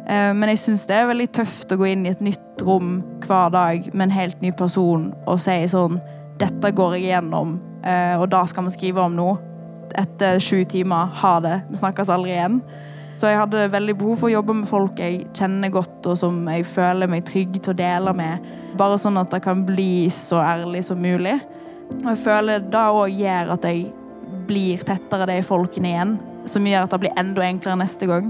Uh, 0.06 0.34
Men 0.34 0.50
jeg 0.50 0.60
syns 0.60 0.86
det 0.86 0.96
er 0.96 1.08
veldig 1.10 1.32
tøft 1.34 1.72
å 1.72 1.78
gå 1.78 1.88
inn 1.90 2.06
i 2.06 2.12
et 2.14 2.22
nytt 2.22 2.62
rom 2.62 3.02
hver 3.26 3.50
dag 3.50 3.90
med 3.94 4.04
en 4.06 4.12
helt 4.12 4.42
ny 4.42 4.52
person 4.52 5.14
og 5.26 5.40
si 5.42 5.66
sånn 5.68 5.98
Dette 6.38 6.72
går 6.76 6.98
jeg 6.98 7.08
igjennom, 7.08 7.56
uh, 7.82 8.16
og 8.20 8.30
da 8.30 8.44
skal 8.46 8.66
vi 8.68 8.76
skrive 8.76 9.02
om 9.02 9.16
nå. 9.16 9.38
Etter 9.96 10.38
sju 10.44 10.66
timer, 10.68 11.08
ha 11.24 11.40
det. 11.40 11.62
Vi 11.70 11.80
snakkes 11.80 12.12
aldri 12.12 12.34
igjen. 12.36 12.60
Så 13.16 13.30
jeg 13.32 13.40
hadde 13.40 13.70
veldig 13.72 13.96
behov 13.96 14.18
for 14.20 14.28
å 14.28 14.34
jobbe 14.34 14.58
med 14.58 14.68
folk 14.68 15.00
jeg 15.00 15.22
kjenner 15.38 15.72
godt, 15.72 16.02
og 16.04 16.18
som 16.20 16.42
jeg 16.52 16.66
føler 16.68 17.08
meg 17.12 17.24
trygg 17.28 17.54
til 17.62 17.72
å 17.72 17.78
dele 17.80 18.12
med. 18.18 18.50
Bare 18.76 19.00
sånn 19.00 19.20
at 19.22 19.32
det 19.32 19.40
kan 19.46 19.64
bli 19.68 20.08
så 20.12 20.42
ærlig 20.44 20.84
som 20.90 21.00
mulig. 21.00 21.38
Og 22.02 22.10
jeg 22.12 22.22
føler 22.26 22.66
det 22.68 22.84
òg 22.98 23.16
gjør 23.22 23.56
at 23.56 23.70
jeg 23.70 23.88
blir 24.50 24.84
tettere 24.86 25.30
de 25.32 25.40
folkene 25.48 25.94
igjen. 25.94 26.14
Som 26.50 26.68
gjør 26.68 26.86
at 26.86 26.94
det 26.94 27.02
blir 27.06 27.18
enda 27.18 27.48
enklere 27.48 27.80
neste 27.80 28.10
gang. 28.10 28.30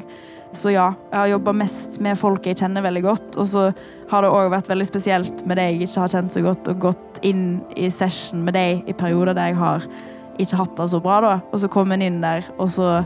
Så 0.56 0.72
ja, 0.72 0.92
jeg 1.10 1.18
har 1.18 1.34
jobba 1.34 1.56
mest 1.58 2.00
med 2.04 2.20
folk 2.20 2.46
jeg 2.48 2.62
kjenner 2.62 2.86
veldig 2.86 3.04
godt. 3.10 3.40
Og 3.42 3.50
så 3.50 3.68
har 4.12 4.22
det 4.22 4.32
òg 4.32 4.54
vært 4.54 4.70
veldig 4.70 4.88
spesielt 4.88 5.46
med 5.50 5.58
de 5.58 5.66
jeg 5.72 5.82
ikke 5.88 6.06
har 6.06 6.14
kjent 6.14 6.38
så 6.38 6.46
godt, 6.46 6.70
og 6.72 6.84
gått 6.92 7.22
inn 7.26 7.46
i 7.74 7.90
session 7.90 8.46
med 8.46 8.54
de 8.56 8.68
i 8.86 8.96
perioder 8.96 9.34
der 9.34 9.50
jeg 9.50 9.60
har 9.64 9.90
ikke 10.38 10.60
hatt 10.60 10.78
det 10.78 10.92
så 10.92 11.02
bra, 11.02 11.20
da. 11.26 11.36
Og 11.50 11.62
så 11.64 11.72
kommer 11.72 11.98
en 11.98 12.06
inn 12.06 12.22
der, 12.22 12.46
og 12.60 12.70
så 12.70 13.00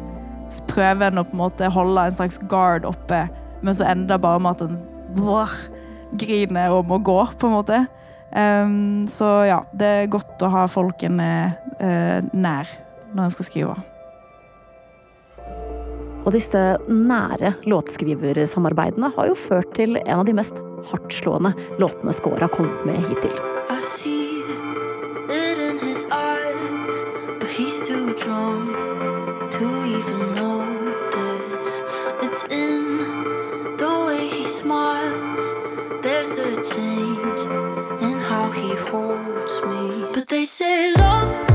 prøver 0.69 1.09
en 1.09 1.21
å 1.21 1.25
på 1.27 1.35
en 1.37 1.43
måte 1.43 1.69
holde 1.73 2.07
en 2.09 2.17
slags 2.17 2.39
guard 2.49 2.87
oppe, 2.89 3.25
men 3.61 3.75
så 3.75 3.87
ender 3.89 4.15
det 4.15 4.23
bare 4.23 4.41
med 4.41 4.57
at 4.57 4.65
en 4.65 4.79
vår, 5.19 5.53
griner 6.19 6.73
og 6.73 6.87
må 6.89 6.97
gå, 7.05 7.19
på 7.37 7.49
en 7.49 7.53
måte. 7.53 7.83
Um, 8.29 9.07
så 9.09 9.27
ja, 9.49 9.63
det 9.73 9.87
er 9.89 10.11
godt 10.13 10.41
å 10.45 10.51
ha 10.53 10.67
folkene 10.69 11.29
uh, 11.81 12.19
nær 12.33 12.69
når 13.13 13.23
en 13.25 13.33
skal 13.33 13.49
skrive. 13.49 13.77
Og 16.27 16.35
disse 16.35 16.61
nære 16.89 17.55
låtskriversamarbeidene 17.69 19.09
har 19.15 19.31
jo 19.31 19.37
ført 19.39 19.73
til 19.79 19.97
en 20.03 20.19
av 20.19 20.27
de 20.29 20.37
mest 20.37 20.61
hardtslående 20.91 21.55
låtene 21.81 22.15
Skår 22.15 22.45
har 22.45 22.53
kommet 22.53 22.85
med 22.89 23.05
hittil. 23.09 24.18
Say 40.49 40.91
love, 40.97 41.48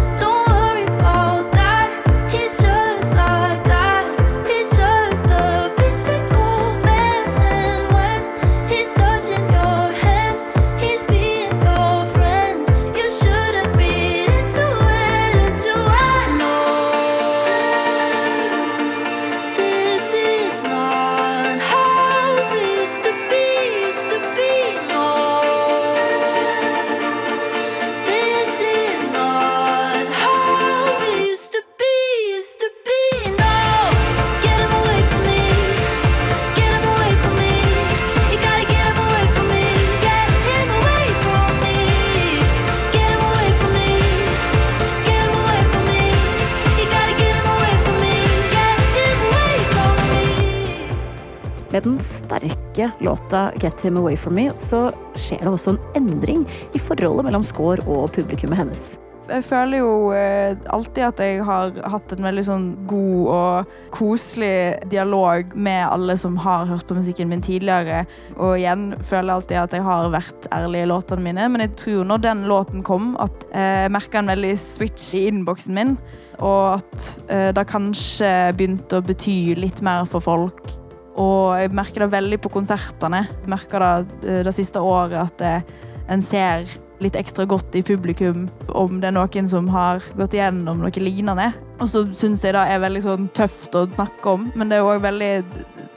sterke 52.85 53.05
låta 53.05 53.53
'Get 53.57 53.81
Him 53.83 53.97
Away 53.97 54.17
From 54.17 54.35
Me' 54.35 54.53
så 54.55 54.91
skjer 55.15 55.41
det 55.41 55.49
også 55.49 55.71
en 55.71 55.79
endring 55.95 56.47
i 56.75 56.79
forholdet 56.79 57.25
mellom 57.25 57.43
Skår 57.43 57.87
og 57.89 58.13
publikummet 58.13 58.59
hennes. 58.59 58.99
Jeg 59.25 59.45
føler 59.45 59.79
jo 59.79 60.13
eh, 60.13 60.53
alltid 60.69 61.05
at 61.07 61.19
jeg 61.19 61.45
har 61.45 61.73
hatt 61.89 62.13
en 62.13 62.27
veldig 62.27 62.43
sånn 62.45 62.67
god 62.87 63.31
og 63.33 63.71
koselig 63.91 64.85
dialog 64.91 65.55
med 65.57 65.87
alle 65.89 66.17
som 66.21 66.37
har 66.37 66.67
hørt 66.69 66.85
på 66.87 66.95
musikken 66.99 67.31
min 67.31 67.41
tidligere. 67.41 68.05
Og 68.37 68.59
igjen 68.59 68.93
føler 69.01 69.31
jeg 69.31 69.39
alltid 69.39 69.57
at 69.63 69.73
jeg 69.73 69.87
har 69.87 70.13
vært 70.13 70.51
ærlig 70.53 70.85
i 70.85 70.91
låtene 70.93 71.25
mine. 71.25 71.49
Men 71.49 71.65
jeg 71.65 71.73
tror 71.81 72.05
når 72.05 72.21
den 72.21 72.45
låten 72.53 72.85
kom, 72.85 73.17
at 73.17 73.49
eh, 73.55 73.87
jeg 73.87 73.97
merka 73.97 74.21
en 74.21 74.29
veldig 74.29 74.55
switch 74.61 75.15
i 75.17 75.25
innboksen 75.33 75.75
min. 75.75 75.97
Og 76.45 76.83
at 76.83 77.11
eh, 77.33 77.49
det 77.57 77.69
kanskje 77.73 78.53
begynte 78.53 79.01
å 79.01 79.09
bety 79.09 79.55
litt 79.57 79.81
mer 79.81 80.05
for 80.05 80.21
folk. 80.21 80.84
Og 81.21 81.55
jeg 81.61 81.75
merker 81.77 82.05
det 82.05 82.13
veldig 82.15 82.41
på 82.43 82.53
konsertene. 82.57 83.25
Jeg 83.43 83.51
merker 83.53 83.85
det 83.85 84.31
eh, 84.31 84.41
det 84.47 84.55
siste 84.57 84.83
året 84.83 85.21
at 85.21 85.45
eh, 85.45 85.75
en 86.11 86.25
ser 86.25 86.67
litt 87.03 87.17
ekstra 87.19 87.45
godt 87.49 87.75
i 87.77 87.83
publikum 87.85 88.47
om 88.77 89.01
det 89.01 89.11
er 89.11 89.17
noen 89.17 89.49
som 89.51 89.69
har 89.73 90.03
gått 90.19 90.37
igjennom 90.37 90.83
noe 90.83 91.03
lignende. 91.03 91.51
Og 91.83 91.91
så 91.91 92.05
syns 92.17 92.45
jeg 92.45 92.55
det 92.57 92.65
er 92.71 92.83
veldig 92.83 93.03
sånn 93.05 93.29
tøft 93.37 93.75
å 93.77 93.87
snakke 93.91 94.37
om, 94.37 94.49
men 94.55 94.71
det 94.71 94.79
er 94.79 94.89
òg 94.89 95.03
veldig 95.05 95.33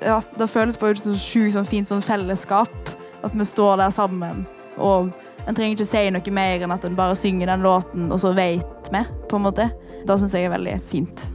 Ja, 0.04 0.20
det 0.38 0.50
føles 0.52 0.78
bare 0.78 0.98
så 1.00 1.16
sjukt 1.18 1.56
sånn 1.56 1.66
fint 1.66 1.90
sånn 1.90 2.06
fellesskap. 2.06 2.94
At 3.26 3.34
vi 3.34 3.48
står 3.50 3.80
der 3.82 3.94
sammen. 3.96 4.44
Og 4.78 5.10
en 5.48 5.56
trenger 5.58 5.74
ikke 5.74 5.88
si 5.90 6.04
noe 6.14 6.34
mer 6.36 6.62
enn 6.62 6.76
at 6.76 6.86
en 6.86 6.98
bare 6.98 7.18
synger 7.18 7.50
den 7.50 7.66
låten, 7.66 8.12
og 8.12 8.22
så 8.22 8.36
vet 8.38 8.92
vi, 8.94 9.02
på 9.30 9.40
en 9.40 9.48
måte. 9.48 9.72
Det 10.06 10.20
syns 10.22 10.38
jeg 10.38 10.46
er 10.46 10.54
veldig 10.54 10.78
fint. 10.92 11.26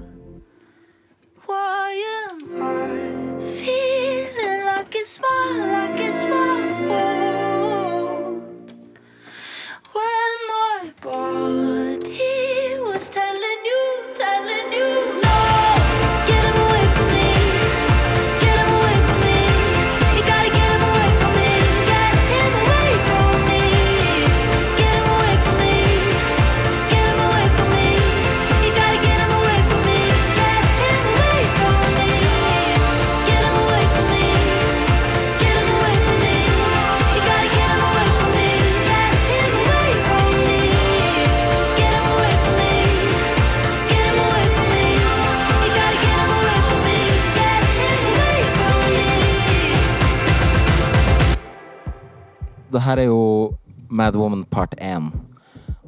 Det 52.72 52.80
her 52.80 53.02
er 53.02 53.10
jo 53.10 53.52
Mad 53.90 54.16
Woman 54.16 54.44
part 54.44 54.74
1. 54.80 55.12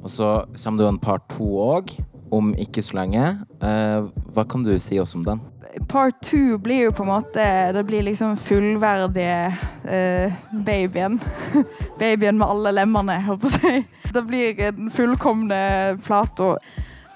Og 0.03 0.11
så 0.11 0.45
kommer 0.65 0.79
det 0.79 0.85
jo 0.85 0.93
en 0.93 1.01
part 1.01 1.25
2 1.33 1.47
òg, 1.65 1.95
om 2.35 2.53
ikke 2.61 2.83
så 2.85 2.99
lenge. 2.99 3.25
Eh, 3.65 4.05
hva 4.35 4.45
kan 4.45 4.65
du 4.67 4.75
si 4.79 4.99
oss 5.01 5.15
om 5.17 5.25
den? 5.25 5.41
Part 5.89 6.21
two 6.23 6.59
blir 6.63 6.85
jo 6.85 6.91
på 6.95 7.03
en 7.03 7.09
måte 7.09 7.45
Det 7.75 7.83
blir 7.87 8.05
liksom 8.07 8.37
fullverdige 8.39 9.57
eh, 9.91 10.33
babyen. 10.53 11.19
babyen 11.99 12.39
med 12.39 12.47
alle 12.47 12.75
lemmene, 12.77 13.17
holdt 13.27 13.43
på 13.43 13.51
å 13.51 13.55
si. 13.57 13.81
Det 14.15 14.23
blir 14.29 14.61
en 14.69 14.93
fullkomne 14.95 15.59
plate. 16.05 16.53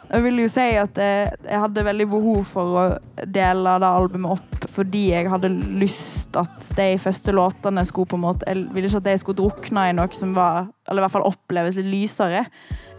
Jeg 0.09 0.25
vil 0.25 0.39
jo 0.41 0.49
si 0.49 0.65
at 0.81 0.97
jeg, 0.97 1.33
jeg 1.45 1.61
hadde 1.61 1.85
veldig 1.85 2.07
behov 2.09 2.45
for 2.49 2.77
å 2.81 2.85
dele 3.29 3.75
det 3.83 3.89
albumet 3.89 4.39
opp, 4.39 4.67
fordi 4.73 5.03
jeg 5.11 5.29
hadde 5.29 5.51
lyst 5.53 6.39
at 6.41 6.71
de 6.79 6.87
første 7.03 7.35
låtene 7.37 7.85
skulle 7.85 8.09
på 8.09 8.17
en 8.17 8.25
måte 8.25 8.49
Jeg 8.49 8.65
ville 8.73 8.89
ikke 8.89 9.03
at 9.03 9.09
de 9.11 9.17
skulle 9.21 9.41
drukne 9.43 9.85
i 9.91 9.97
noe 9.99 10.17
som 10.17 10.33
var 10.37 10.71
Eller 10.89 11.03
i 11.03 11.05
hvert 11.05 11.17
fall 11.19 11.29
oppleves 11.29 11.77
litt 11.77 11.91
lysere. 11.93 12.47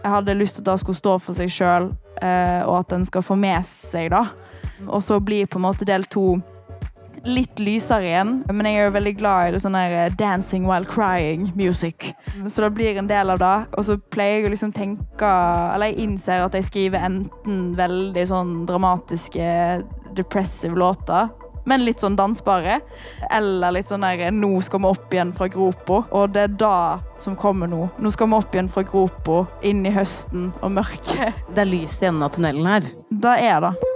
Jeg 0.00 0.14
hadde 0.14 0.38
lyst 0.38 0.60
til 0.60 0.62
at 0.62 0.70
det 0.70 0.84
skulle 0.84 1.00
stå 1.00 1.16
for 1.20 1.36
seg 1.36 1.50
sjøl, 1.52 1.90
eh, 2.22 2.62
og 2.62 2.78
at 2.78 2.94
den 2.94 3.02
skal 3.08 3.26
få 3.26 3.34
med 3.36 3.66
seg, 3.66 4.12
da. 4.14 4.28
Og 4.86 5.02
så 5.04 5.18
blir 5.20 5.50
på 5.50 5.58
en 5.58 5.66
måte 5.66 5.88
del 5.88 6.06
to 6.08 6.38
litt 7.24 7.60
lysere 7.60 8.06
igjen. 8.08 8.32
Men 8.50 8.68
jeg 8.68 8.78
er 8.78 8.88
jo 8.88 8.94
veldig 8.96 9.14
glad 9.18 9.48
i 9.48 9.54
det 9.54 9.62
sånn 9.64 9.76
der 9.76 9.96
eh, 9.96 10.14
dancing 10.18 10.68
while 10.68 10.88
crying 10.88 11.50
music. 11.58 12.12
Så 12.46 12.64
det 12.64 12.72
blir 12.76 13.00
en 13.00 13.10
del 13.10 13.34
av 13.34 13.42
det. 13.42 13.56
Og 13.76 13.86
så 13.88 13.98
pleier 14.12 14.40
jeg 14.40 14.50
å 14.50 14.54
liksom 14.54 14.72
tenke 14.76 15.28
Eller 15.74 15.90
jeg 15.90 16.06
innser 16.06 16.44
at 16.44 16.56
jeg 16.56 16.68
skriver 16.68 17.04
enten 17.06 17.74
veldig 17.78 18.24
sånn 18.30 18.54
dramatiske, 18.68 19.44
depressive 20.16 20.78
låter. 20.78 21.30
Men 21.68 21.84
litt 21.84 22.00
sånn 22.02 22.16
dansbare. 22.18 22.80
Eller 23.30 23.76
litt 23.76 23.88
sånn 23.90 24.06
der 24.06 24.32
Nå 24.34 24.52
skal 24.64 24.82
vi 24.82 24.90
opp 24.90 25.14
igjen 25.14 25.34
fra 25.36 25.50
gropa. 25.52 26.02
Og 26.16 26.32
det 26.34 26.46
er 26.48 26.56
det 26.64 27.20
som 27.22 27.36
kommer 27.38 27.70
nå. 27.70 27.86
Nå 28.00 28.14
skal 28.14 28.30
vi 28.30 28.40
opp 28.40 28.56
igjen 28.56 28.72
fra 28.72 28.86
gropa, 28.86 29.44
inn 29.66 29.84
i 29.86 29.94
høsten 29.94 30.50
og 30.62 30.74
mørket. 30.80 31.46
Det 31.54 31.64
er 31.64 31.70
lys 31.70 32.00
i 32.00 32.10
enden 32.10 32.26
av 32.26 32.34
tunnelen 32.34 32.74
her. 32.74 32.92
Det 33.10 33.38
er 33.44 33.64
det. 33.68 33.89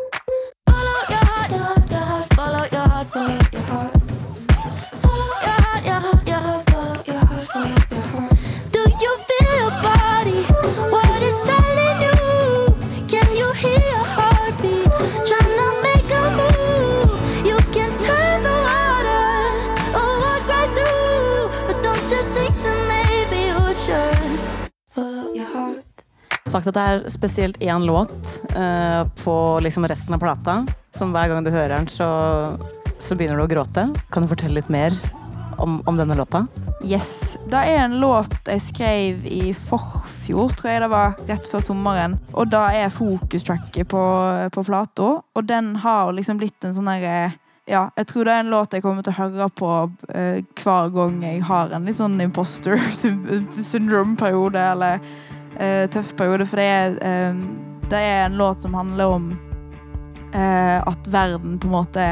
Sagt 26.54 26.68
at 26.70 26.76
det 26.76 26.82
er 26.86 27.00
spesielt 27.10 27.56
én 27.58 27.82
låt 27.82 28.36
eh, 28.54 29.02
på 29.24 29.34
liksom 29.58 29.88
resten 29.90 30.14
av 30.14 30.20
plata, 30.22 30.60
som 30.94 31.10
hver 31.10 31.32
gang 31.32 31.42
du 31.42 31.50
hører 31.50 31.80
den, 31.80 31.88
så, 31.90 32.06
så 33.02 33.16
begynner 33.18 33.40
du 33.40 33.42
å 33.42 33.50
gråte. 33.50 33.88
Kan 34.14 34.22
du 34.22 34.30
fortelle 34.30 34.60
litt 34.60 34.70
mer 34.70 34.94
om, 35.58 35.80
om 35.82 35.98
denne 35.98 36.14
låta? 36.14 36.44
Yes. 36.86 37.34
Det 37.50 37.58
er 37.58 37.80
en 37.88 37.98
låt 37.98 38.36
jeg 38.46 38.62
skrev 38.62 39.26
i 39.26 39.50
forfjor, 39.50 40.54
tror 40.54 40.70
jeg 40.70 40.84
det 40.84 40.92
var, 40.94 41.18
rett 41.26 41.50
før 41.50 41.66
sommeren. 41.72 42.20
Og 42.38 42.46
da 42.54 42.68
er 42.70 42.94
fokustracket 42.94 43.90
på, 43.90 44.04
på 44.54 44.66
flata. 44.70 45.10
Og 45.34 45.50
den 45.50 45.74
har 45.82 46.14
liksom 46.14 46.38
blitt 46.38 46.62
en 46.62 46.78
sånn 46.78 46.92
herre 46.92 47.32
ja, 47.66 47.86
jeg 47.96 48.10
tror 48.10 48.26
det 48.28 48.32
er 48.34 48.42
en 48.44 48.50
låt 48.52 48.74
jeg 48.76 48.84
kommer 48.84 49.04
til 49.04 49.14
å 49.14 49.22
høre 49.22 49.46
på 49.56 49.68
eh, 50.12 50.42
hver 50.60 50.90
gang 50.92 51.22
jeg 51.24 51.38
har 51.48 51.70
en 51.72 51.86
litt 51.88 51.96
sånn 51.96 52.18
imposter 52.20 52.76
syndrome-periode, 53.00 54.60
eller 54.74 55.00
eh, 55.60 55.84
tøff 55.90 56.14
periode, 56.18 56.46
for 56.46 56.60
det 56.60 56.68
er, 56.70 56.96
eh, 57.02 57.42
det 57.90 58.00
er 58.00 58.24
en 58.26 58.38
låt 58.40 58.60
som 58.64 58.74
handler 58.74 59.18
om 59.18 59.28
eh, 60.34 60.78
at 60.80 61.10
verden 61.12 61.58
på 61.58 61.68
en 61.68 61.74
måte 61.74 62.06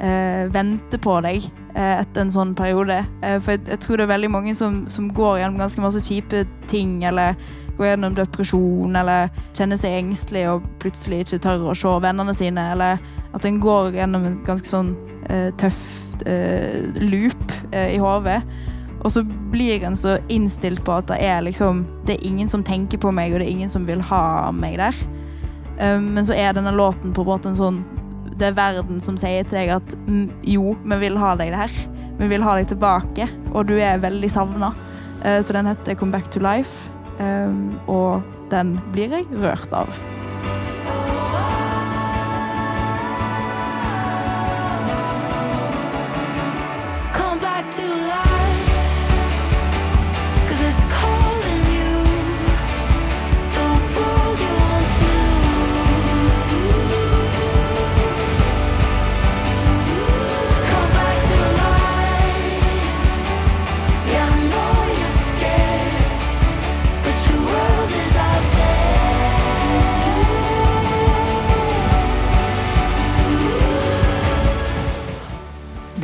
eh, 0.00 0.44
venter 0.52 1.00
på 1.02 1.18
deg 1.24 1.48
eh, 1.74 1.96
etter 2.00 2.24
en 2.24 2.34
sånn 2.34 2.54
periode. 2.58 3.02
For 3.20 3.54
jeg, 3.54 3.64
jeg 3.68 3.82
tror 3.84 3.98
det 3.98 4.06
er 4.06 4.14
veldig 4.14 4.30
mange 4.32 4.54
som, 4.58 4.84
som 4.92 5.10
går 5.14 5.42
gjennom 5.42 5.60
ganske 5.64 5.84
masse 5.84 6.04
kjipe 6.06 6.44
ting, 6.70 7.00
eller 7.08 7.36
går 7.78 7.92
gjennom 7.92 8.16
depresjon, 8.16 8.96
eller 9.00 9.32
kjenner 9.56 9.80
seg 9.80 9.98
engstelig 9.98 10.44
og 10.50 10.68
plutselig 10.82 11.24
ikke 11.24 11.42
tør 11.46 11.70
å 11.72 11.76
se 11.78 11.92
vennene 12.04 12.34
sine, 12.36 12.66
eller 12.74 13.02
at 13.32 13.46
en 13.48 13.60
går 13.62 13.94
gjennom 13.96 14.26
en 14.28 14.40
ganske 14.44 14.68
sånn 14.68 14.94
tøff 15.56 15.80
loop 17.00 17.54
i 17.72 17.96
hodet. 17.98 18.42
Og 19.02 19.12
så 19.12 19.24
blir 19.50 19.82
en 19.84 19.96
så 19.98 20.16
innstilt 20.30 20.84
på 20.86 20.94
at 20.94 21.08
det 21.10 21.18
er 21.26 21.42
liksom 21.42 21.84
Det 22.06 22.16
er 22.16 22.26
ingen 22.26 22.48
som 22.48 22.62
tenker 22.64 22.98
på 23.02 23.10
meg, 23.14 23.32
og 23.32 23.40
det 23.40 23.48
er 23.48 23.56
ingen 23.56 23.72
som 23.72 23.86
vil 23.86 24.02
ha 24.12 24.50
meg 24.54 24.78
der. 24.78 24.96
Um, 25.80 26.12
men 26.14 26.24
så 26.26 26.36
er 26.36 26.54
denne 26.54 26.74
låten 26.74 27.14
på 27.14 27.24
en 27.24 27.30
måte 27.32 27.50
en 27.50 27.58
sånn 27.58 27.82
Det 28.36 28.50
er 28.50 28.56
verden 28.58 29.00
som 29.02 29.16
sier 29.18 29.46
til 29.48 29.58
deg 29.58 29.72
at 29.78 29.94
jo, 30.46 30.76
vi 30.78 31.00
vil 31.02 31.18
ha 31.20 31.34
deg 31.38 31.52
der. 31.54 31.76
Vi 32.18 32.28
vil 32.30 32.44
ha 32.44 32.56
deg 32.58 32.68
tilbake, 32.70 33.28
og 33.52 33.66
du 33.70 33.76
er 33.80 34.02
veldig 34.02 34.30
savna. 34.30 34.72
Uh, 35.24 35.40
så 35.42 35.56
den 35.56 35.70
heter 35.70 35.98
Come 35.98 36.14
Back 36.14 36.30
to 36.30 36.42
Life, 36.42 36.90
um, 37.18 37.78
og 37.90 38.22
den 38.52 38.76
blir 38.92 39.12
jeg 39.12 39.30
rørt 39.42 39.72
av. 39.74 39.90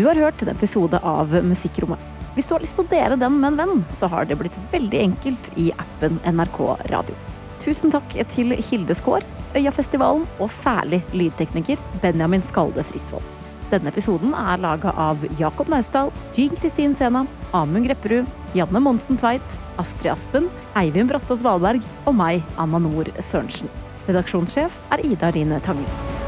har 0.09 0.23
hørt 0.27 0.43
en 0.43 0.53
episode 0.53 1.01
av 1.05 1.33
Musikkrommet. 1.45 2.03
Hvis 2.37 2.47
du 2.47 2.55
har 2.55 2.63
lyst 2.63 2.77
til 2.79 2.87
å 2.87 2.91
dele 2.93 3.17
den 3.19 3.41
med 3.41 3.53
en 3.53 3.59
venn, 3.59 3.81
så 3.95 4.07
har 4.13 4.29
det 4.29 4.37
blitt 4.39 4.57
veldig 4.73 5.01
enkelt 5.09 5.51
i 5.59 5.73
appen 5.75 6.21
NRK 6.23 6.61
Radio. 6.93 7.17
Tusen 7.59 7.91
takk 7.93 8.15
til 8.31 8.55
Hilde 8.69 8.95
Skaar, 8.95 9.27
Øyafestivalen 9.57 10.27
og 10.39 10.53
særlig 10.53 11.01
lydtekniker 11.17 11.81
Benjamin 12.03 12.45
Skalde 12.47 12.85
Frisvold. 12.87 13.27
Denne 13.73 13.91
episoden 13.93 14.33
er 14.39 14.63
laga 14.63 14.95
av 14.97 15.25
Jakob 15.41 15.69
Naustdal, 15.69 16.13
Jean 16.37 16.55
Kristin 16.57 16.95
Sena, 16.97 17.27
Amund 17.53 17.89
Grepperud, 17.89 18.31
Janne 18.57 18.81
Monsen 18.81 19.19
Tveit, 19.21 19.59
Astrid 19.83 20.15
Aspen, 20.15 20.49
Eivind 20.79 21.13
Brattås 21.13 21.45
Valberg 21.45 21.85
og 22.07 22.17
meg, 22.17 22.41
Anna 22.57 22.81
Nord 22.81 23.13
Sørensen. 23.19 23.69
Redaksjonssjef 24.09 24.81
er 24.95 25.05
Ida 25.05 25.35
Line 25.37 25.61
Tangen. 25.67 26.28